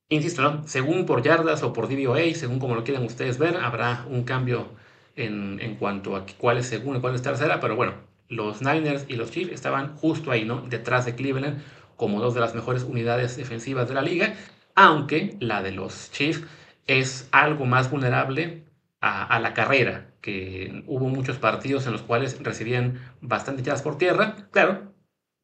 Insisto, 0.10 0.64
según 0.66 1.06
por 1.06 1.22
yardas 1.22 1.64
o 1.64 1.74
por 1.74 1.90
DVOA, 1.90 2.34
según 2.34 2.60
como 2.60 2.76
lo 2.76 2.84
quieran 2.84 3.04
ustedes 3.04 3.38
ver, 3.38 3.58
habrá 3.58 4.06
un 4.10 4.24
cambio 4.24 4.68
en, 5.16 5.60
en 5.60 5.76
cuanto 5.76 6.16
a 6.16 6.26
cuál 6.38 6.58
es 6.58 6.68
segunda 6.68 7.00
y 7.00 7.02
cuál 7.02 7.16
es 7.16 7.22
tercera, 7.22 7.60
pero 7.60 7.76
bueno, 7.76 7.94
los 8.30 8.62
Niners 8.62 9.06
y 9.08 9.16
los 9.16 9.32
Chiefs 9.32 9.52
estaban 9.52 9.96
justo 9.98 10.32
ahí, 10.32 10.46
¿no? 10.46 10.62
Detrás 10.62 11.06
de 11.06 11.16
Cleveland, 11.16 11.62
como 11.98 12.22
dos 12.22 12.34
de 12.34 12.40
las 12.42 12.56
mejores 12.56 12.84
unidades 12.84 13.36
defensivas 13.36 13.88
de 13.88 13.96
la 13.96 14.02
liga, 14.02 14.36
aunque 14.76 15.36
la 15.40 15.62
de 15.62 15.72
los 15.72 16.12
Chiefs 16.12 16.44
es 16.86 17.28
algo 17.32 17.66
más 17.66 17.92
vulnerable 17.92 18.64
a, 19.02 19.40
la 19.40 19.54
carrera, 19.54 20.12
que 20.22 20.84
hubo 20.88 21.08
muchos 21.10 21.38
partidos 21.38 21.86
en 21.86 21.94
los 21.94 22.02
cuales 22.02 22.42
recibían 22.42 23.00
bastante 23.22 23.62
tiradas 23.62 23.82
por 23.82 23.98
tierra. 23.98 24.36
Claro, 24.52 24.94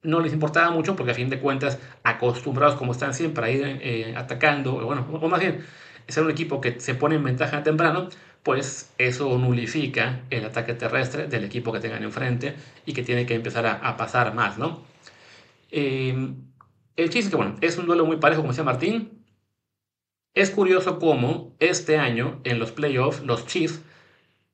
no 0.03 0.19
les 0.19 0.33
importaba 0.33 0.69
mucho 0.71 0.95
porque 0.95 1.11
a 1.11 1.15
fin 1.15 1.29
de 1.29 1.39
cuentas, 1.39 1.79
acostumbrados 2.03 2.75
como 2.75 2.91
están 2.91 3.13
siempre 3.13 3.45
a 3.45 3.49
ir 3.49 3.79
eh, 3.81 4.13
atacando, 4.15 4.73
bueno, 4.85 5.07
o 5.11 5.27
más 5.27 5.39
bien, 5.39 5.65
ser 6.07 6.23
un 6.23 6.31
equipo 6.31 6.61
que 6.61 6.79
se 6.79 6.95
pone 6.95 7.15
en 7.15 7.23
ventaja 7.23 7.63
temprano, 7.63 8.09
pues 8.43 8.93
eso 8.97 9.37
nulifica 9.37 10.21
el 10.29 10.45
ataque 10.45 10.73
terrestre 10.73 11.27
del 11.27 11.45
equipo 11.45 11.71
que 11.71 11.79
tengan 11.79 12.03
enfrente 12.03 12.55
y 12.85 12.93
que 12.93 13.03
tiene 13.03 13.25
que 13.25 13.35
empezar 13.35 13.65
a, 13.65 13.97
pasar 13.97 14.33
más, 14.33 14.57
¿no? 14.57 14.83
Em, 15.71 16.35
el 16.97 17.09
chiste 17.09 17.27
es 17.27 17.29
que, 17.29 17.35
bueno, 17.37 17.55
es 17.61 17.77
un 17.77 17.85
duelo 17.85 18.05
muy 18.05 18.17
parejo, 18.17 18.41
como 18.41 18.51
decía 18.51 18.65
Martín, 18.65 19.23
es 20.33 20.51
curioso 20.51 20.99
cómo 20.99 21.55
este 21.59 21.97
año 21.97 22.41
en 22.43 22.59
los 22.59 22.71
playoffs 22.71 23.21
los 23.23 23.45
Chiefs 23.45 23.81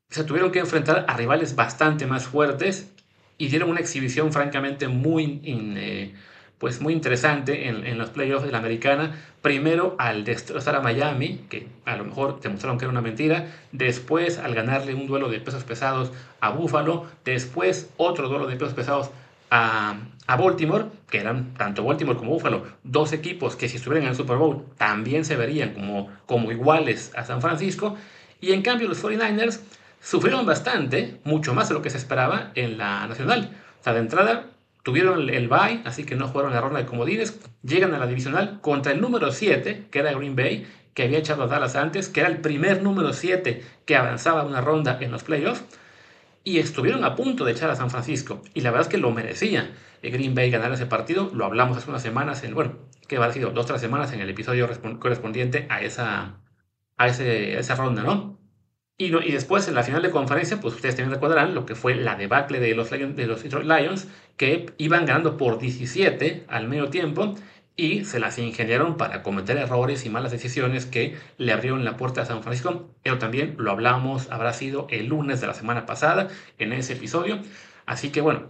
se 0.09 0.23
tuvieron 0.23 0.51
que 0.51 0.59
enfrentar 0.59 1.05
a 1.07 1.15
rivales 1.15 1.55
bastante 1.55 2.05
más 2.05 2.27
fuertes 2.27 2.93
y 3.39 3.47
dieron 3.47 3.69
una 3.69 3.80
exhibición 3.80 4.32
francamente 4.32 4.89
muy, 4.89 5.41
eh, 5.45 6.13
pues 6.60 6.82
muy 6.82 6.93
interesante 6.93 7.69
en, 7.69 7.97
los 7.97 8.10
playoffs 8.10 8.45
de 8.45 8.52
la 8.52 8.58
americana. 8.58 9.15
Primero 9.41 9.95
al 9.97 10.25
destrozar 10.25 10.75
a 10.75 10.82
Miami, 10.82 11.45
que 11.49 11.67
a 11.86 11.95
lo 11.95 12.04
mejor 12.04 12.41
demostraron 12.41 12.78
que 12.78 12.84
era 12.84 12.91
una 12.91 13.02
mentira. 13.02 13.47
Después 13.71 14.38
al 14.38 14.54
ganarle 14.54 14.93
un 14.93 15.08
duelo 15.08 15.30
de 15.30 15.39
pesos 15.39 15.63
pesados 15.63 16.12
a 16.41 16.49
Buffalo. 16.49 17.08
Después 17.23 17.89
otro 17.95 18.28
duelo 18.28 18.45
de 18.45 18.58
pesos 18.58 18.73
pesados 18.73 19.10
a, 19.49 19.95
a, 20.28 20.36
Baltimore, 20.36 20.88
que 21.10 21.19
eran 21.19 21.54
tanto 21.54 21.86
Baltimore 21.86 22.19
como 22.19 22.32
Buffalo, 22.32 22.67
dos 22.84 23.13
equipos 23.13 23.56
que 23.56 23.69
si 23.69 23.78
estuvieran 23.78 24.04
en 24.04 24.10
el 24.10 24.15
Super 24.15 24.36
Bowl 24.36 24.65
también 24.78 25.23
se 25.23 25.38
verían 25.38 25.73
como, 25.73 26.10
como 26.25 26.52
iguales 26.52 27.13
a 27.15 27.23
San 27.23 27.41
Francisco. 27.41 27.95
Y 28.41 28.52
en 28.52 28.62
cambio 28.62 28.89
los 28.89 29.02
49ers 29.02 29.62
sufrieron 29.99 30.45
bastante, 30.45 31.19
mucho 31.23 31.53
más 31.53 31.69
de 31.69 31.75
lo 31.75 31.81
que 31.81 31.89
se 31.89 31.97
esperaba 31.97 32.51
en 32.55 32.77
la 32.77 33.07
nacional. 33.07 33.55
O 33.79 33.83
sea, 33.83 33.93
de 33.93 33.99
entrada 33.99 34.47
tuvieron 34.83 35.29
el, 35.29 35.47
bye, 35.47 35.81
así 35.85 36.03
que 36.05 36.15
no 36.15 36.27
jugaron 36.27 36.53
la 36.53 36.62
ronda 36.62 36.79
de 36.79 36.85
comodines, 36.85 37.39
llegan 37.63 37.93
a 37.93 37.99
la 37.99 38.07
divisional 38.07 38.59
contra 38.62 38.91
el 38.91 39.01
número 39.01 39.31
7, 39.31 39.88
que 39.91 39.99
era 39.99 40.13
Green 40.13 40.35
Bay, 40.35 40.67
que 40.93 41.03
había 41.03 41.19
echado 41.19 41.43
a 41.43 41.47
Dallas 41.47 41.75
antes, 41.75 42.09
que 42.09 42.21
era 42.21 42.29
el 42.29 42.39
primer 42.39 42.81
número 42.81 43.13
7 43.13 43.63
que 43.85 43.95
avanzaba 43.95 44.43
una 44.43 44.62
ronda 44.62 44.97
en 45.01 45.12
los 45.12 45.23
playoffs 45.23 45.63
y 46.43 46.59
estuvieron 46.59 47.03
a 47.03 47.15
punto 47.15 47.45
de 47.45 47.51
echar 47.51 47.69
a 47.69 47.75
San 47.75 47.89
Francisco. 47.89 48.41
Y 48.53 48.62
la 48.62 48.71
verdad 48.71 48.88
es 48.88 48.91
que 48.91 48.97
lo 48.97 49.12
merecía 49.12 49.71
el 50.01 50.12
Green 50.12 50.33
Bay 50.33 50.49
ganar 50.49 50.71
ese 50.71 50.85
partido. 50.85 51.29
Lo 51.33 51.45
hablamos 51.45 51.77
hace 51.77 51.89
unas 51.89 52.01
semanas, 52.01 52.43
en, 52.43 52.55
bueno, 52.55 52.77
que 53.07 53.17
ha 53.17 53.31
sido 53.31 53.51
dos 53.51 53.65
o 53.65 53.67
tres 53.67 53.81
semanas 53.81 54.12
en 54.13 54.21
el 54.21 54.29
episodio 54.29 54.67
correspondiente 54.99 55.67
a 55.69 55.81
esa, 55.81 56.39
a, 56.97 57.07
ese, 57.07 57.57
esa 57.59 57.75
ronda, 57.75 58.03
¿no? 58.03 58.38
Y, 58.99 59.15
y, 59.15 59.31
después 59.31 59.65
en 59.69 59.75
la 59.75 59.83
final 59.83 60.01
de 60.01 60.12
conferencia, 60.12 60.59
pues 60.59 60.75
ustedes 60.75 60.97
también 60.97 61.13
recordarán 61.13 61.55
lo 61.55 61.65
que 61.65 61.73
fue 61.73 61.95
la 61.95 62.15
debacle 62.15 62.59
de 62.59 62.75
los, 62.75 62.91
Lions, 62.91 63.15
de 63.15 63.27
los 63.27 63.41
Detroit 63.41 63.65
Lions, 63.65 64.09
que 64.35 64.73
iban 64.77 65.05
ganando 65.05 65.38
por 65.38 65.57
17 65.57 66.43
al 66.49 66.67
medio 66.67 66.89
tiempo 66.89 67.35
y 67.77 68.03
se 68.03 68.19
las 68.19 68.38
ingeniaron 68.38 68.97
para 68.97 69.23
cometer 69.23 69.55
errores 69.55 70.05
y 70.05 70.09
malas 70.09 70.33
decisiones 70.33 70.85
que 70.85 71.17
le 71.38 71.53
abrieron 71.53 71.85
la 71.85 71.95
puerta 71.95 72.23
a 72.23 72.25
San 72.25 72.43
Francisco. 72.43 72.89
Pero 73.01 73.19
también 73.19 73.55
lo 73.57 73.71
hablamos, 73.71 74.29
habrá 74.31 74.51
sido 74.51 74.85
el 74.89 75.05
lunes 75.05 75.39
de 75.39 75.47
la 75.47 75.53
semana 75.53 75.85
pasada 75.85 76.27
en 76.57 76.73
ese 76.73 76.91
episodio. 76.93 77.39
Así 77.85 78.09
que 78.09 78.19
bueno, 78.19 78.49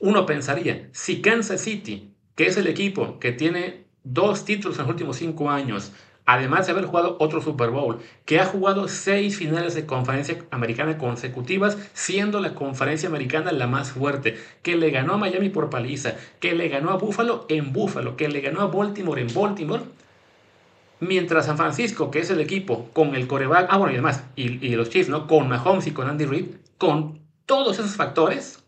uno 0.00 0.26
pensaría, 0.26 0.90
si 0.92 1.22
Kansas 1.22 1.62
City, 1.62 2.12
que 2.34 2.46
es 2.46 2.58
el 2.58 2.66
equipo 2.66 3.18
que 3.18 3.32
tiene 3.32 3.86
dos 4.04 4.44
títulos 4.44 4.76
en 4.76 4.82
los 4.82 4.90
últimos 4.90 5.16
cinco 5.16 5.48
años, 5.48 5.92
además 6.24 6.66
de 6.66 6.72
haber 6.72 6.84
jugado 6.84 7.16
otro 7.18 7.40
Super 7.40 7.70
Bowl, 7.70 7.98
que 8.24 8.40
ha 8.40 8.46
jugado 8.46 8.88
seis 8.88 9.36
finales 9.36 9.74
de 9.74 9.86
conferencia 9.86 10.38
americana 10.50 10.98
consecutivas, 10.98 11.76
siendo 11.94 12.40
la 12.40 12.54
conferencia 12.54 13.08
americana 13.08 13.52
la 13.52 13.66
más 13.66 13.92
fuerte, 13.92 14.36
que 14.62 14.76
le 14.76 14.90
ganó 14.90 15.14
a 15.14 15.18
Miami 15.18 15.48
por 15.48 15.70
paliza, 15.70 16.14
que 16.40 16.54
le 16.54 16.68
ganó 16.68 16.90
a 16.90 16.96
Buffalo 16.96 17.46
en 17.48 17.72
Buffalo, 17.72 18.16
que 18.16 18.28
le 18.28 18.40
ganó 18.40 18.60
a 18.60 18.66
Baltimore 18.66 19.20
en 19.20 19.34
Baltimore, 19.34 19.82
mientras 21.00 21.46
San 21.46 21.56
Francisco, 21.56 22.10
que 22.10 22.20
es 22.20 22.30
el 22.30 22.40
equipo 22.40 22.88
con 22.92 23.14
el 23.16 23.26
coreback, 23.26 23.66
ah 23.70 23.78
bueno 23.78 23.92
y 23.92 23.96
demás, 23.96 24.24
y, 24.36 24.64
y 24.64 24.76
los 24.76 24.90
Chiefs, 24.90 25.08
¿no? 25.08 25.26
Con 25.26 25.48
Mahomes 25.48 25.86
y 25.86 25.90
con 25.90 26.08
Andy 26.08 26.26
Reid, 26.26 26.46
con 26.78 27.20
todos 27.46 27.78
esos 27.78 27.96
factores, 27.96 28.62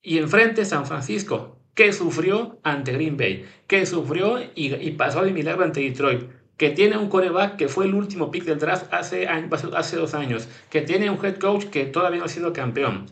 y 0.00 0.18
enfrente 0.18 0.64
San 0.64 0.86
Francisco, 0.86 1.56
que 1.74 1.92
sufrió 1.92 2.58
ante 2.62 2.92
Green 2.92 3.16
Bay, 3.16 3.44
que 3.66 3.86
sufrió 3.86 4.40
y, 4.54 4.74
y 4.74 4.90
pasó 4.92 5.22
de 5.22 5.32
milagro 5.32 5.64
ante 5.64 5.80
Detroit, 5.80 6.37
que 6.58 6.70
tiene 6.70 6.98
un 6.98 7.08
coreback 7.08 7.56
que 7.56 7.68
fue 7.68 7.86
el 7.86 7.94
último 7.94 8.30
pick 8.30 8.44
del 8.44 8.58
draft 8.58 8.92
hace, 8.92 9.28
hace 9.28 9.96
dos 9.96 10.12
años, 10.12 10.48
que 10.68 10.82
tiene 10.82 11.08
un 11.08 11.24
head 11.24 11.36
coach 11.36 11.66
que 11.66 11.86
todavía 11.86 12.18
no 12.18 12.26
ha 12.26 12.28
sido 12.28 12.52
campeón. 12.52 13.06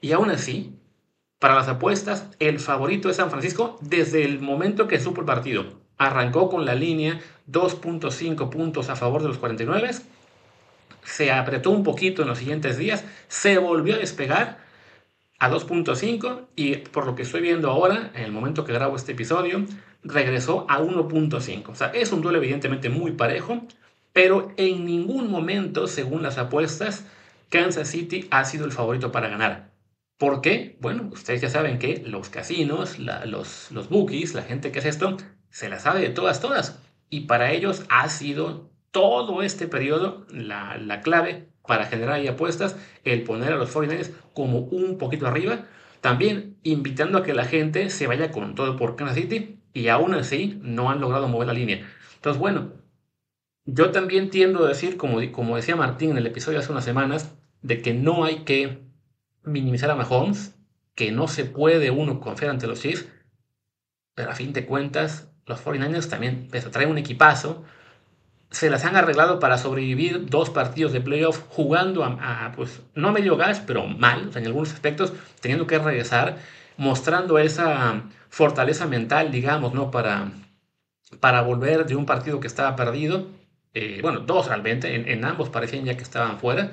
Y 0.00 0.12
aún 0.12 0.30
así, 0.30 0.78
para 1.40 1.54
las 1.54 1.68
apuestas, 1.68 2.28
el 2.38 2.60
favorito 2.60 3.08
es 3.08 3.16
San 3.16 3.30
Francisco 3.30 3.78
desde 3.80 4.24
el 4.24 4.40
momento 4.40 4.86
que 4.88 5.00
supo 5.00 5.22
el 5.22 5.26
partido. 5.26 5.64
Arrancó 5.96 6.50
con 6.50 6.66
la 6.66 6.74
línea 6.74 7.18
2.5 7.50 8.50
puntos 8.50 8.90
a 8.90 8.96
favor 8.96 9.22
de 9.22 9.28
los 9.28 9.38
49, 9.38 9.90
se 11.02 11.32
apretó 11.32 11.70
un 11.70 11.82
poquito 11.82 12.22
en 12.22 12.28
los 12.28 12.38
siguientes 12.38 12.76
días, 12.76 13.04
se 13.28 13.56
volvió 13.58 13.94
a 13.94 13.98
despegar 13.98 14.58
a 15.38 15.50
2.5 15.50 16.46
y 16.56 16.76
por 16.76 17.06
lo 17.06 17.14
que 17.14 17.22
estoy 17.22 17.40
viendo 17.40 17.70
ahora, 17.70 18.10
en 18.14 18.24
el 18.24 18.32
momento 18.32 18.64
que 18.64 18.72
grabo 18.72 18.96
este 18.96 19.12
episodio, 19.12 19.64
regresó 20.02 20.66
a 20.68 20.80
1.5. 20.80 21.68
O 21.68 21.74
sea, 21.74 21.88
es 21.88 22.12
un 22.12 22.22
duelo 22.22 22.38
evidentemente 22.38 22.88
muy 22.88 23.12
parejo, 23.12 23.66
pero 24.12 24.52
en 24.56 24.84
ningún 24.84 25.30
momento, 25.30 25.86
según 25.86 26.22
las 26.22 26.38
apuestas, 26.38 27.06
Kansas 27.48 27.88
City 27.88 28.26
ha 28.30 28.44
sido 28.44 28.64
el 28.64 28.72
favorito 28.72 29.12
para 29.12 29.28
ganar. 29.28 29.70
¿Por 30.18 30.40
qué? 30.40 30.78
Bueno, 30.80 31.10
ustedes 31.12 31.42
ya 31.42 31.50
saben 31.50 31.78
que 31.78 32.02
los 32.06 32.30
casinos, 32.30 32.98
los, 32.98 33.70
los 33.70 33.88
bookies, 33.90 34.34
la 34.34 34.42
gente 34.42 34.72
que 34.72 34.78
hace 34.78 34.88
esto, 34.88 35.16
se 35.50 35.68
la 35.68 35.78
sabe 35.78 36.00
de 36.00 36.08
todas, 36.08 36.40
todas. 36.40 36.80
Y 37.10 37.22
para 37.22 37.52
ellos 37.52 37.84
ha 37.90 38.08
sido 38.08 38.70
todo 38.90 39.42
este 39.42 39.68
periodo 39.68 40.26
la, 40.30 40.78
la 40.78 41.00
clave 41.00 41.50
para 41.66 41.86
generar 41.86 42.14
ahí 42.14 42.28
apuestas, 42.28 42.76
el 43.04 43.24
poner 43.24 43.52
a 43.52 43.56
los 43.56 43.74
49ers 43.74 44.12
como 44.32 44.60
un 44.60 44.96
poquito 44.98 45.26
arriba, 45.26 45.66
también 46.00 46.56
invitando 46.62 47.18
a 47.18 47.22
que 47.22 47.34
la 47.34 47.44
gente 47.44 47.90
se 47.90 48.06
vaya 48.06 48.30
con 48.30 48.54
todo 48.54 48.76
por 48.76 48.96
Kansas 48.96 49.16
City 49.16 49.58
y 49.76 49.88
aún 49.88 50.14
así 50.14 50.58
no 50.62 50.88
han 50.88 51.02
logrado 51.02 51.28
mover 51.28 51.48
la 51.48 51.52
línea. 51.52 51.86
Entonces, 52.14 52.40
bueno, 52.40 52.72
yo 53.66 53.90
también 53.90 54.30
tiendo 54.30 54.64
a 54.64 54.68
decir, 54.68 54.96
como, 54.96 55.18
como 55.32 55.56
decía 55.56 55.76
Martín 55.76 56.12
en 56.12 56.16
el 56.16 56.26
episodio 56.26 56.60
hace 56.60 56.72
unas 56.72 56.86
semanas, 56.86 57.34
de 57.60 57.82
que 57.82 57.92
no 57.92 58.24
hay 58.24 58.44
que 58.44 58.80
minimizar 59.44 59.90
a 59.90 59.94
Mahomes, 59.94 60.54
que 60.94 61.12
no 61.12 61.28
se 61.28 61.44
puede 61.44 61.90
uno 61.90 62.20
confiar 62.20 62.52
ante 62.52 62.66
los 62.66 62.80
Chiefs, 62.80 63.06
pero 64.14 64.30
a 64.30 64.34
fin 64.34 64.54
de 64.54 64.64
cuentas, 64.64 65.30
los 65.44 65.62
49ers 65.62 66.08
también 66.08 66.48
traen 66.48 66.88
un 66.88 66.96
equipazo, 66.96 67.62
se 68.50 68.70
las 68.70 68.82
han 68.86 68.96
arreglado 68.96 69.40
para 69.40 69.58
sobrevivir 69.58 70.24
dos 70.30 70.48
partidos 70.48 70.92
de 70.92 71.02
playoff 71.02 71.42
jugando 71.50 72.02
a, 72.02 72.50
pues, 72.56 72.80
no 72.94 73.12
medio 73.12 73.36
gas, 73.36 73.60
pero 73.60 73.86
mal, 73.86 74.30
en 74.34 74.46
algunos 74.46 74.72
aspectos, 74.72 75.12
teniendo 75.42 75.66
que 75.66 75.78
regresar, 75.78 76.38
mostrando 76.78 77.38
esa 77.38 78.04
fortaleza 78.36 78.86
mental, 78.86 79.32
digamos, 79.32 79.72
¿no? 79.72 79.90
Para, 79.90 80.30
para 81.20 81.40
volver 81.40 81.86
de 81.86 81.96
un 81.96 82.04
partido 82.04 82.38
que 82.38 82.46
estaba 82.46 82.76
perdido. 82.76 83.28
Eh, 83.72 84.00
bueno, 84.02 84.20
dos 84.20 84.48
realmente, 84.48 85.10
en, 85.10 85.24
ambos 85.24 85.48
parecían 85.48 85.86
ya 85.86 85.96
que 85.96 86.02
estaban 86.02 86.38
fuera. 86.38 86.70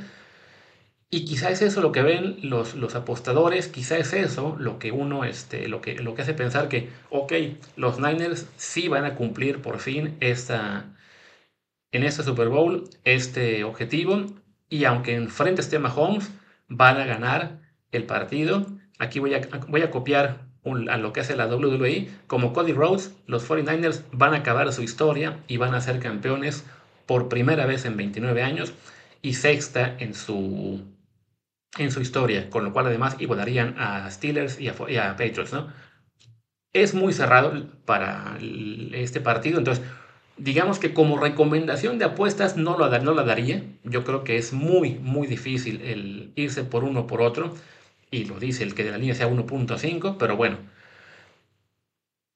Y 1.09 1.23
quizá 1.23 1.51
es 1.51 1.61
eso 1.61 1.79
lo 1.79 1.93
que 1.93 2.01
ven 2.01 2.37
los, 2.41 2.75
los 2.75 2.95
apostadores, 2.95 3.69
quizá 3.69 3.97
es 3.97 4.11
eso 4.11 4.57
lo 4.59 4.77
que 4.77 4.91
uno, 4.91 5.23
este, 5.23 5.69
lo 5.69 5.79
que, 5.79 5.95
lo 5.95 6.15
que 6.15 6.23
hace 6.23 6.33
pensar 6.33 6.67
que, 6.67 6.89
ok, 7.09 7.31
los 7.77 7.97
Niners 7.97 8.45
sí 8.57 8.89
van 8.89 9.05
a 9.05 9.15
cumplir 9.15 9.61
por 9.61 9.79
fin 9.79 10.17
esta, 10.19 10.93
en 11.93 12.03
este 12.03 12.23
Super 12.23 12.49
Bowl 12.49 12.89
este 13.05 13.63
objetivo 13.63 14.25
y 14.67 14.83
aunque 14.83 15.15
enfrente 15.15 15.61
esté 15.61 15.79
Mahomes, 15.79 16.29
van 16.67 16.97
a 16.97 17.05
ganar 17.05 17.61
el 17.93 18.05
partido. 18.05 18.65
Aquí 18.99 19.19
voy 19.19 19.33
a, 19.35 19.41
voy 19.69 19.81
a 19.81 19.91
copiar 19.91 20.42
a 20.65 20.97
lo 20.97 21.13
que 21.13 21.21
hace 21.21 21.35
la 21.35 21.47
WWE. 21.47 22.09
Como 22.27 22.53
Cody 22.53 22.73
Rhodes, 22.73 23.15
los 23.27 23.47
49ers 23.49 24.03
van 24.11 24.33
a 24.33 24.37
acabar 24.37 24.71
su 24.73 24.81
historia 24.81 25.39
y 25.47 25.57
van 25.57 25.73
a 25.75 25.81
ser 25.81 25.99
campeones 25.99 26.65
por 27.05 27.29
primera 27.29 27.65
vez 27.65 27.85
en 27.85 27.97
29 27.97 28.41
años 28.43 28.73
y 29.21 29.33
sexta 29.33 29.95
en 29.99 30.13
su, 30.13 30.81
en 31.77 31.91
su 31.91 32.01
historia, 32.01 32.49
con 32.49 32.63
lo 32.63 32.73
cual 32.73 32.87
además 32.87 33.15
igualarían 33.19 33.75
a 33.77 34.09
Steelers 34.09 34.59
y 34.59 34.67
a, 34.67 34.75
Patriots. 35.17 35.53
¿no? 35.53 35.67
Es 36.71 36.93
muy 36.93 37.13
cerrado 37.13 37.67
para 37.85 38.37
este 38.39 39.19
partido, 39.21 39.57
entonces 39.57 39.83
digamos 40.37 40.79
que 40.79 40.93
como 40.93 41.19
recomendación 41.19 41.99
de 41.99 42.05
apuestas 42.05 42.57
no, 42.57 42.77
lo, 42.77 42.89
no 42.99 43.13
la 43.13 43.23
daría. 43.23 43.63
Yo 43.83 44.03
creo 44.03 44.23
que 44.23 44.37
es 44.37 44.53
muy, 44.53 44.95
muy 44.95 45.27
difícil 45.27 45.81
el 45.81 46.31
irse 46.35 46.63
por 46.63 46.83
uno 46.83 47.07
por 47.07 47.21
otro. 47.21 47.53
Y 48.13 48.25
lo 48.25 48.39
dice 48.39 48.63
el 48.63 48.75
que 48.75 48.83
de 48.83 48.91
la 48.91 48.99
línea 48.99 49.15
sea 49.15 49.27
1.5, 49.27 50.17
pero 50.19 50.37
bueno. 50.37 50.57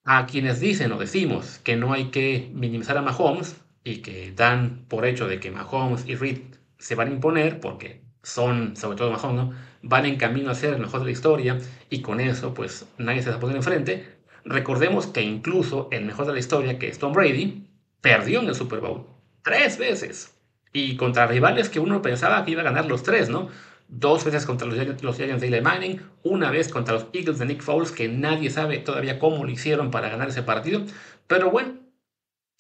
A 0.04 0.26
quienes 0.26 0.60
dicen 0.60 0.92
o 0.92 0.98
decimos 0.98 1.60
que 1.64 1.76
no 1.76 1.94
hay 1.94 2.06
que 2.06 2.50
minimizar 2.52 2.98
a 2.98 3.04
Mahomes 3.04 3.62
y 3.84 3.98
que 3.98 4.32
dan 4.36 4.86
por 4.88 5.06
hecho 5.06 5.28
de 5.28 5.40
que 5.40 5.52
Mahomes 5.52 6.08
y 6.08 6.16
Reed 6.16 6.40
se 6.80 6.96
van 6.96 7.10
a 7.10 7.12
imponer 7.12 7.60
porque 7.60 8.02
son, 8.24 8.76
sobre 8.76 8.98
todo 8.98 9.12
Mahomes, 9.12 9.56
van 9.84 10.08
en 10.08 10.16
camino 10.16 10.50
a 10.50 10.56
ser 10.56 10.74
el 10.74 10.80
mejor 10.80 11.02
de 11.02 11.06
la 11.06 11.12
historia 11.12 11.60
y 11.92 12.02
con 12.02 12.22
eso 12.22 12.56
pues 12.56 12.88
nadie 12.98 13.22
se 13.22 13.30
va 13.30 13.36
a 13.36 13.40
poner 13.40 13.58
enfrente. 13.58 14.18
Recordemos 14.46 15.06
que 15.06 15.22
incluso 15.22 15.90
el 15.92 16.06
mejor 16.06 16.26
de 16.26 16.34
la 16.34 16.40
historia, 16.40 16.80
que 16.80 16.88
es 16.88 16.98
Tom 16.98 17.14
Brady, 17.14 17.68
perdió 18.02 18.40
en 18.40 18.48
el 18.48 18.56
Super 18.56 18.80
Bowl. 18.80 19.06
Tres 19.44 19.78
veces. 19.78 20.34
Y 20.74 20.98
contra 20.98 21.28
rivales 21.28 21.70
que 21.70 21.80
uno 21.80 22.02
pensaba 22.02 22.44
que 22.44 22.52
iba 22.52 22.62
a 22.62 22.66
ganar 22.66 22.88
los 22.88 23.04
tres, 23.04 23.30
¿no? 23.30 23.50
Dos 23.90 24.26
veces 24.26 24.46
contra 24.46 24.68
los, 24.68 24.78
los 25.02 25.16
Giants 25.16 25.42
de 25.42 25.48
Eli 25.48 25.62
Manning, 25.62 26.02
una 26.24 26.52
vez 26.52 26.70
contra 26.70 26.96
los 26.96 27.08
Eagles 27.14 27.40
de 27.40 27.46
Nick 27.46 27.62
Foles, 27.62 27.92
que 27.92 28.08
nadie 28.08 28.50
sabe 28.50 28.80
todavía 28.80 29.18
cómo 29.18 29.46
lo 29.46 29.52
hicieron 29.52 29.92
para 29.92 30.10
ganar 30.10 30.30
ese 30.30 30.44
partido. 30.44 30.84
Pero 31.28 31.52
bueno, 31.52 31.76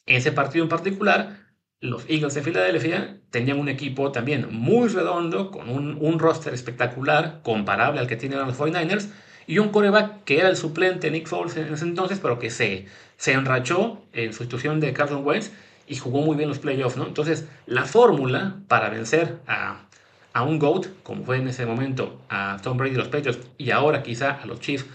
ese 0.05 0.31
partido 0.31 0.63
en 0.63 0.69
particular, 0.69 1.47
los 1.81 2.05
Eagles 2.09 2.33
de 2.33 2.41
Filadelfia 2.41 3.19
tenían 3.29 3.59
un 3.59 3.69
equipo 3.69 4.11
también 4.11 4.47
muy 4.51 4.87
redondo, 4.87 5.51
con 5.51 5.69
un, 5.69 5.97
un 5.99 6.19
roster 6.19 6.53
espectacular, 6.53 7.41
comparable 7.43 7.99
al 7.99 8.07
que 8.07 8.15
tienen 8.15 8.39
los 8.39 8.57
49ers, 8.57 9.09
y 9.47 9.59
un 9.59 9.69
coreback 9.69 10.23
que 10.25 10.39
era 10.39 10.49
el 10.49 10.57
suplente 10.57 11.09
Nick 11.09 11.27
Foles 11.27 11.55
en 11.57 11.73
ese 11.73 11.85
entonces, 11.85 12.19
pero 12.21 12.39
que 12.39 12.49
se, 12.49 12.85
se 13.15 13.33
enrachó 13.33 14.01
en 14.13 14.33
su 14.33 14.43
institución 14.43 14.79
de 14.79 14.93
Carson 14.93 15.25
Wentz 15.25 15.51
y 15.87 15.95
jugó 15.95 16.21
muy 16.21 16.35
bien 16.35 16.49
los 16.49 16.59
playoffs, 16.59 16.97
¿no? 16.97 17.07
Entonces, 17.07 17.47
la 17.65 17.85
fórmula 17.85 18.57
para 18.67 18.89
vencer 18.89 19.39
a, 19.47 19.86
un 20.35 20.59
GOAT, 20.59 20.87
como 21.03 21.23
fue 21.23 21.37
en 21.37 21.47
ese 21.47 21.65
momento 21.65 22.21
a 22.29 22.57
Tom 22.61 22.77
Brady 22.77 22.93
y 22.93 22.97
los 22.97 23.07
Patriots, 23.07 23.39
y 23.57 23.71
ahora 23.71 24.03
quizá 24.03 24.31
a 24.31 24.45
los 24.45 24.59
Chiefs 24.59 24.85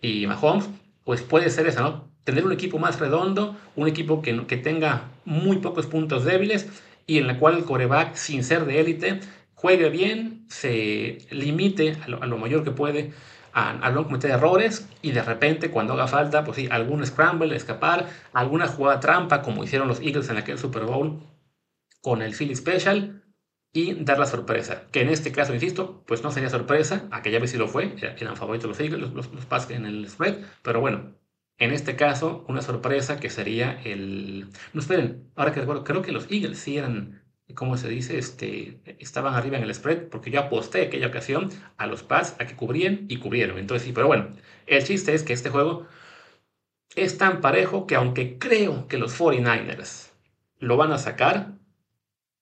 y 0.00 0.26
Mahomes, 0.26 0.68
pues 1.04 1.22
puede 1.22 1.50
ser 1.50 1.66
esa, 1.66 1.82
¿no? 1.82 2.08
Tener 2.24 2.44
un 2.44 2.52
equipo 2.52 2.78
más 2.78 2.98
redondo, 3.00 3.56
un 3.76 3.88
equipo 3.88 4.20
que, 4.20 4.46
que 4.46 4.56
tenga 4.56 5.04
muy 5.24 5.58
pocos 5.58 5.86
puntos 5.86 6.24
débiles 6.24 6.68
y 7.06 7.18
en 7.18 7.26
la 7.26 7.38
cual 7.38 7.56
el 7.56 7.64
coreback, 7.64 8.14
sin 8.16 8.44
ser 8.44 8.66
de 8.66 8.80
élite, 8.80 9.20
juegue 9.54 9.88
bien, 9.88 10.44
se 10.48 11.18
limite 11.30 11.96
a 12.04 12.08
lo, 12.08 12.22
a 12.22 12.26
lo 12.26 12.36
mayor 12.36 12.64
que 12.64 12.70
puede 12.70 13.12
a, 13.52 13.90
no 13.90 14.04
cometer 14.04 14.30
errores 14.30 14.88
y 15.02 15.12
de 15.12 15.22
repente 15.22 15.70
cuando 15.70 15.94
haga 15.94 16.06
falta, 16.06 16.44
pues 16.44 16.56
sí, 16.56 16.68
algún 16.70 17.04
scramble, 17.04 17.54
escapar, 17.56 18.08
alguna 18.32 18.68
jugada 18.68 19.00
trampa 19.00 19.42
como 19.42 19.64
hicieron 19.64 19.88
los 19.88 20.00
Eagles 20.00 20.28
en 20.28 20.36
aquel 20.36 20.58
Super 20.58 20.84
Bowl 20.84 21.20
con 22.00 22.22
el 22.22 22.34
Philly 22.34 22.54
Special 22.54 23.22
y 23.72 23.94
dar 24.04 24.18
la 24.18 24.26
sorpresa. 24.26 24.88
Que 24.92 25.02
en 25.02 25.08
este 25.10 25.32
caso, 25.32 25.54
insisto, 25.54 26.02
pues 26.06 26.22
no 26.22 26.30
sería 26.30 26.50
sorpresa, 26.50 27.08
aquella 27.10 27.38
vez 27.38 27.50
sí 27.50 27.58
lo 27.58 27.68
fue, 27.68 27.94
eran 28.18 28.36
favoritos 28.36 28.68
los 28.68 28.80
Eagles, 28.80 29.00
los, 29.00 29.12
los, 29.14 29.32
los 29.32 29.70
en 29.70 29.86
el 29.86 30.08
spread, 30.08 30.38
pero 30.62 30.80
bueno, 30.80 31.14
en 31.58 31.72
este 31.72 31.96
caso, 31.96 32.44
una 32.48 32.62
sorpresa 32.62 33.18
que 33.20 33.30
sería 33.30 33.80
el... 33.84 34.48
No 34.72 34.80
esperen, 34.80 35.30
ahora 35.36 35.52
que 35.52 35.60
recuerdo, 35.60 35.84
creo 35.84 36.02
que 36.02 36.12
los 36.12 36.30
Eagles 36.30 36.58
sí 36.58 36.78
eran 36.78 37.22
¿cómo 37.54 37.76
se 37.76 37.88
dice? 37.88 38.18
Este, 38.18 38.80
estaban 38.98 39.34
arriba 39.34 39.56
en 39.56 39.64
el 39.64 39.74
spread, 39.74 40.08
porque 40.08 40.30
yo 40.30 40.40
aposté 40.40 40.82
aquella 40.82 41.08
ocasión 41.08 41.50
a 41.76 41.86
los 41.86 42.02
Pats 42.02 42.36
a 42.38 42.46
que 42.46 42.56
cubrían 42.56 43.06
y 43.08 43.18
cubrieron. 43.18 43.58
Entonces 43.58 43.86
sí, 43.86 43.92
pero 43.92 44.06
bueno, 44.06 44.28
el 44.66 44.84
chiste 44.84 45.14
es 45.14 45.22
que 45.22 45.32
este 45.32 45.50
juego 45.50 45.86
es 46.96 47.18
tan 47.18 47.40
parejo 47.40 47.86
que 47.86 47.94
aunque 47.96 48.38
creo 48.38 48.88
que 48.88 48.98
los 48.98 49.18
49ers 49.18 50.10
lo 50.58 50.76
van 50.76 50.92
a 50.92 50.98
sacar, 50.98 51.58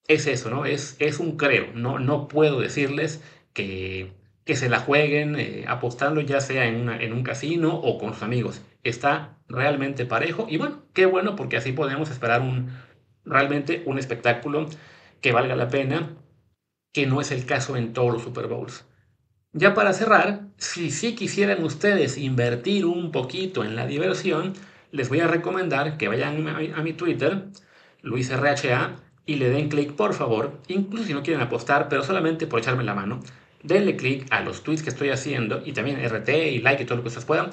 es 0.08 0.26
eso, 0.26 0.50
¿no? 0.50 0.66
Es, 0.66 0.96
es 0.98 1.18
un 1.20 1.36
creo. 1.36 1.72
No, 1.74 1.98
no 1.98 2.28
puedo 2.28 2.60
decirles 2.60 3.22
que, 3.52 4.12
que 4.44 4.56
se 4.56 4.68
la 4.68 4.80
jueguen 4.80 5.38
eh, 5.38 5.64
apostando 5.68 6.20
ya 6.20 6.40
sea 6.40 6.66
en, 6.66 6.88
en 6.88 7.12
un 7.12 7.22
casino 7.22 7.74
o 7.74 7.98
con 7.98 8.14
sus 8.14 8.22
amigos. 8.22 8.62
Está 8.84 9.38
realmente 9.48 10.06
parejo 10.06 10.46
y 10.48 10.58
bueno, 10.58 10.82
qué 10.92 11.06
bueno 11.06 11.36
porque 11.36 11.56
así 11.56 11.72
podemos 11.72 12.10
esperar 12.10 12.40
un, 12.40 12.70
realmente 13.24 13.82
un 13.86 13.98
espectáculo 13.98 14.66
que 15.20 15.32
valga 15.32 15.56
la 15.56 15.68
pena, 15.68 16.16
que 16.92 17.06
no 17.06 17.20
es 17.20 17.30
el 17.32 17.44
caso 17.44 17.76
en 17.76 17.92
todos 17.92 18.12
los 18.12 18.22
Super 18.22 18.46
Bowls. 18.46 18.86
Ya 19.52 19.74
para 19.74 19.92
cerrar, 19.92 20.48
si 20.58 20.90
sí 20.90 21.14
quisieran 21.14 21.64
ustedes 21.64 22.18
invertir 22.18 22.84
un 22.84 23.10
poquito 23.10 23.64
en 23.64 23.74
la 23.74 23.86
diversión, 23.86 24.52
les 24.92 25.08
voy 25.08 25.20
a 25.20 25.26
recomendar 25.26 25.96
que 25.96 26.08
vayan 26.08 26.46
a 26.46 26.82
mi, 26.82 26.92
Twitter, 26.92 27.46
LuisRHA, 28.02 28.96
y 29.26 29.36
le 29.36 29.50
den 29.50 29.68
clic, 29.68 29.92
por 29.92 30.14
favor, 30.14 30.52
incluso 30.68 31.04
si 31.04 31.12
no 31.12 31.22
quieren 31.22 31.42
apostar, 31.42 31.88
pero 31.88 32.04
solamente 32.04 32.46
por 32.46 32.60
echarme 32.60 32.84
la 32.84 32.94
mano, 32.94 33.20
denle 33.62 33.96
clic 33.96 34.26
a 34.30 34.40
los 34.40 34.62
tweets 34.62 34.82
que 34.82 34.90
estoy 34.90 35.10
haciendo 35.10 35.60
y 35.64 35.72
también 35.72 35.98
RT 36.02 36.28
y 36.28 36.60
like 36.60 36.84
y 36.84 36.86
todo 36.86 36.96
lo 36.96 37.02
que 37.02 37.08
ustedes 37.08 37.26
puedan, 37.26 37.50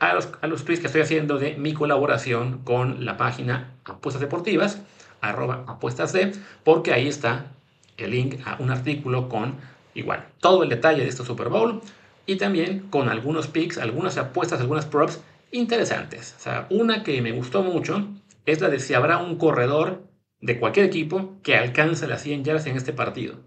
a 0.00 0.14
los, 0.14 0.28
a 0.40 0.46
los 0.48 0.64
tweets 0.64 0.80
que 0.80 0.88
estoy 0.88 1.02
haciendo 1.02 1.38
de 1.38 1.54
mi 1.54 1.72
colaboración 1.72 2.58
con 2.64 3.04
la 3.04 3.16
página 3.16 3.74
apuestas 3.84 4.20
deportivas, 4.20 4.82
arroba 5.20 5.64
apuestas 5.68 6.12
de, 6.12 6.32
porque 6.64 6.92
ahí 6.92 7.06
está 7.06 7.52
el 7.96 8.10
link 8.10 8.40
a 8.44 8.56
un 8.58 8.70
artículo 8.70 9.28
con 9.28 9.56
igual 9.94 10.26
todo 10.40 10.62
el 10.62 10.68
detalle 10.68 11.02
de 11.02 11.08
este 11.08 11.24
Super 11.24 11.48
Bowl 11.48 11.80
y 12.26 12.36
también 12.36 12.80
con 12.90 13.08
algunos 13.08 13.46
picks, 13.46 13.78
algunas 13.78 14.16
apuestas, 14.16 14.60
algunas 14.60 14.86
props 14.86 15.20
interesantes. 15.52 16.34
O 16.38 16.42
sea, 16.42 16.66
una 16.70 17.02
que 17.02 17.20
me 17.22 17.32
gustó 17.32 17.62
mucho 17.62 18.08
es 18.46 18.60
la 18.60 18.68
de 18.68 18.78
si 18.78 18.94
habrá 18.94 19.18
un 19.18 19.36
corredor 19.36 20.02
de 20.40 20.58
cualquier 20.58 20.86
equipo 20.86 21.38
que 21.42 21.56
alcance 21.56 22.06
las 22.06 22.22
100 22.22 22.44
yardas 22.44 22.66
en 22.66 22.76
este 22.76 22.92
partido. 22.92 23.40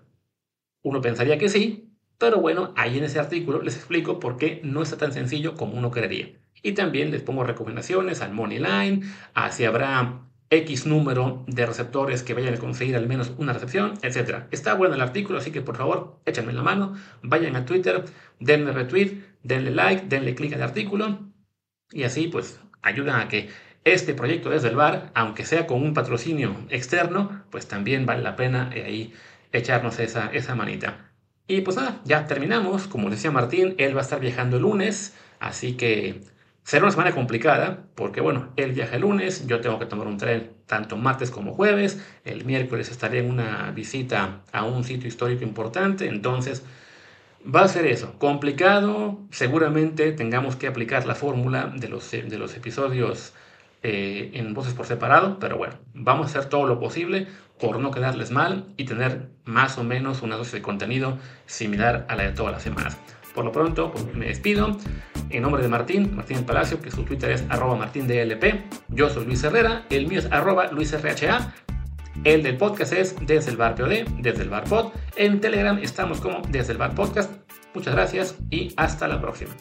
Uno 0.82 1.02
pensaría 1.02 1.38
que 1.38 1.50
sí, 1.50 1.90
pero 2.18 2.40
bueno, 2.40 2.74
ahí 2.76 2.98
en 2.98 3.04
ese 3.04 3.20
artículo 3.20 3.62
les 3.62 3.76
explico 3.76 4.20
por 4.20 4.38
qué 4.38 4.62
no 4.64 4.82
está 4.82 4.98
tan 4.98 5.14
sencillo 5.14 5.56
como 5.56 5.78
uno 5.78 5.92
creería. 5.92 6.30
Y 6.62 6.74
también 6.74 7.12
les 7.12 7.22
pongo 7.22 7.44
recomendaciones 7.44 8.22
al 8.22 8.34
Money 8.34 8.60
Line, 8.60 9.02
a 9.34 9.52
si 9.52 9.66
habrá 9.66 10.22
X 10.50 10.86
número 10.86 11.44
de 11.48 11.66
receptores 11.66 12.24
que 12.24 12.34
vayan 12.34 12.54
a 12.54 12.58
conseguir 12.58 12.96
al 12.96 13.08
menos 13.08 13.34
una 13.38 13.54
recepción, 13.54 13.94
etc. 14.04 14.46
Está 14.52 14.76
bueno 14.76 14.96
el 14.96 15.02
artículo, 15.02 15.40
así 15.40 15.52
que 15.52 15.62
por 15.62 15.78
favor 15.78 16.22
échenme 16.26 16.54
la 16.54 16.62
mano, 16.62 16.94
vayan 17.22 17.56
a 17.56 17.66
Twitter, 17.66 18.06
denle 18.40 18.72
retweet, 18.72 19.24
denle 19.42 19.72
like, 19.72 20.06
denle 20.08 20.36
clic 20.36 20.54
al 20.54 20.62
artículo 20.62 21.20
y 21.92 22.04
así 22.04 22.28
pues 22.28 22.60
ayudan 22.82 23.20
a 23.20 23.28
que 23.28 23.50
este 23.84 24.14
proyecto 24.14 24.50
desde 24.50 24.70
el 24.70 24.76
bar, 24.76 25.12
aunque 25.14 25.46
sea 25.46 25.68
con 25.68 25.82
un 25.82 25.94
patrocinio 25.94 26.56
externo, 26.70 27.44
pues 27.50 27.68
también 27.68 28.06
vale 28.06 28.22
la 28.22 28.36
pena 28.36 28.70
eh, 28.74 28.84
ahí 28.86 29.14
echarnos 29.52 30.00
esa, 30.00 30.30
esa 30.34 30.56
manita. 30.56 31.12
Y 31.48 31.62
pues 31.62 31.76
nada, 31.76 32.02
ya 32.06 32.26
terminamos. 32.26 32.88
Como 32.88 33.10
decía 33.10 33.32
Martín, 33.32 33.76
él 33.78 33.96
va 33.96 34.00
a 34.00 34.04
estar 34.04 34.20
viajando 34.20 34.58
el 34.58 34.64
lunes, 34.64 35.14
así 35.40 35.74
que 35.74 36.22
será 36.64 36.84
una 36.84 36.92
semana 36.92 37.12
complicada, 37.12 37.86
porque 37.96 38.22
bueno, 38.22 38.50
él 38.56 38.72
viaja 38.72 38.96
el 38.96 39.02
lunes, 39.02 39.46
yo 39.48 39.60
tengo 39.60 39.80
que 39.80 39.86
tomar 39.86 40.08
un 40.08 40.18
tren 40.18 40.52
tanto 40.66 40.96
martes 40.96 41.30
como 41.30 41.54
jueves, 41.54 42.02
el 42.24 42.46
miércoles 42.46 42.90
estaré 42.90 43.20
en 43.20 43.30
una 43.30 43.72
visita 43.72 44.42
a 44.54 44.64
un 44.64 44.84
sitio 44.86 45.08
histórico 45.10 45.44
importante, 45.44 46.08
entonces 46.08 46.64
va 47.44 47.64
a 47.64 47.68
ser 47.68 47.86
eso, 47.86 48.18
complicado, 48.18 49.20
seguramente 49.32 50.14
tengamos 50.14 50.56
que 50.56 50.68
aplicar 50.68 51.06
la 51.06 51.16
fórmula 51.16 51.74
de 51.76 51.90
los, 51.90 52.10
de 52.12 52.38
los 52.38 52.56
episodios 52.56 53.34
eh, 53.84 54.32
en 54.34 54.54
voces 54.54 54.74
por 54.74 54.86
separado, 54.86 55.40
pero 55.40 55.58
bueno, 55.58 55.76
vamos 55.94 56.28
a 56.28 56.30
hacer 56.30 56.50
todo 56.50 56.66
lo 56.66 56.80
posible 56.80 57.28
por 57.60 57.80
no 57.80 57.92
quedarles 57.92 58.32
mal 58.32 58.66
y 58.78 58.86
tener 58.86 59.30
más 59.46 59.78
o 59.78 59.84
menos 59.84 60.22
una 60.22 60.38
dosis 60.38 60.54
de 60.54 60.62
contenido 60.62 61.18
similar 61.46 62.06
a 62.10 62.16
la 62.16 62.24
de 62.24 62.32
todas 62.32 62.54
las 62.54 62.64
semanas. 62.64 62.98
Por 63.34 63.46
lo 63.46 63.52
pronto, 63.52 63.92
pues, 63.92 64.06
me 64.14 64.28
despido. 64.28 64.78
En 65.30 65.42
nombre 65.42 65.64
de 65.64 65.68
Martín, 65.68 66.16
Martín 66.16 66.44
Palacio, 66.44 66.80
que 66.80 66.92
su 66.92 67.04
Twitter 67.04 67.32
es 67.32 67.44
arroba 67.50 67.76
martindlp. 67.76 68.44
Yo 68.90 69.10
soy 69.10 69.26
Luis 69.26 69.44
Herrera, 69.44 69.86
el 69.90 70.08
mío 70.08 70.20
es 70.20 70.32
arroba 70.32 70.72
luisrha. 70.72 71.54
El 72.24 72.44
del 72.44 72.58
podcast 72.58 72.94
es 72.94 73.16
desde 73.26 73.52
el 73.52 73.58
bar 73.58 73.76
POD, 73.76 74.06
desde 74.20 74.44
el 74.44 74.50
bar 74.50 74.64
pod. 74.66 74.94
En 75.16 75.42
Telegram 75.42 75.78
estamos 75.80 76.22
como 76.22 76.42
desde 76.50 76.74
el 76.74 76.78
bar 76.78 76.94
podcast. 76.94 77.34
Muchas 77.74 77.96
gracias 77.96 78.38
y 78.52 78.72
hasta 78.78 79.08
la 79.08 79.20
próxima. 79.20 79.52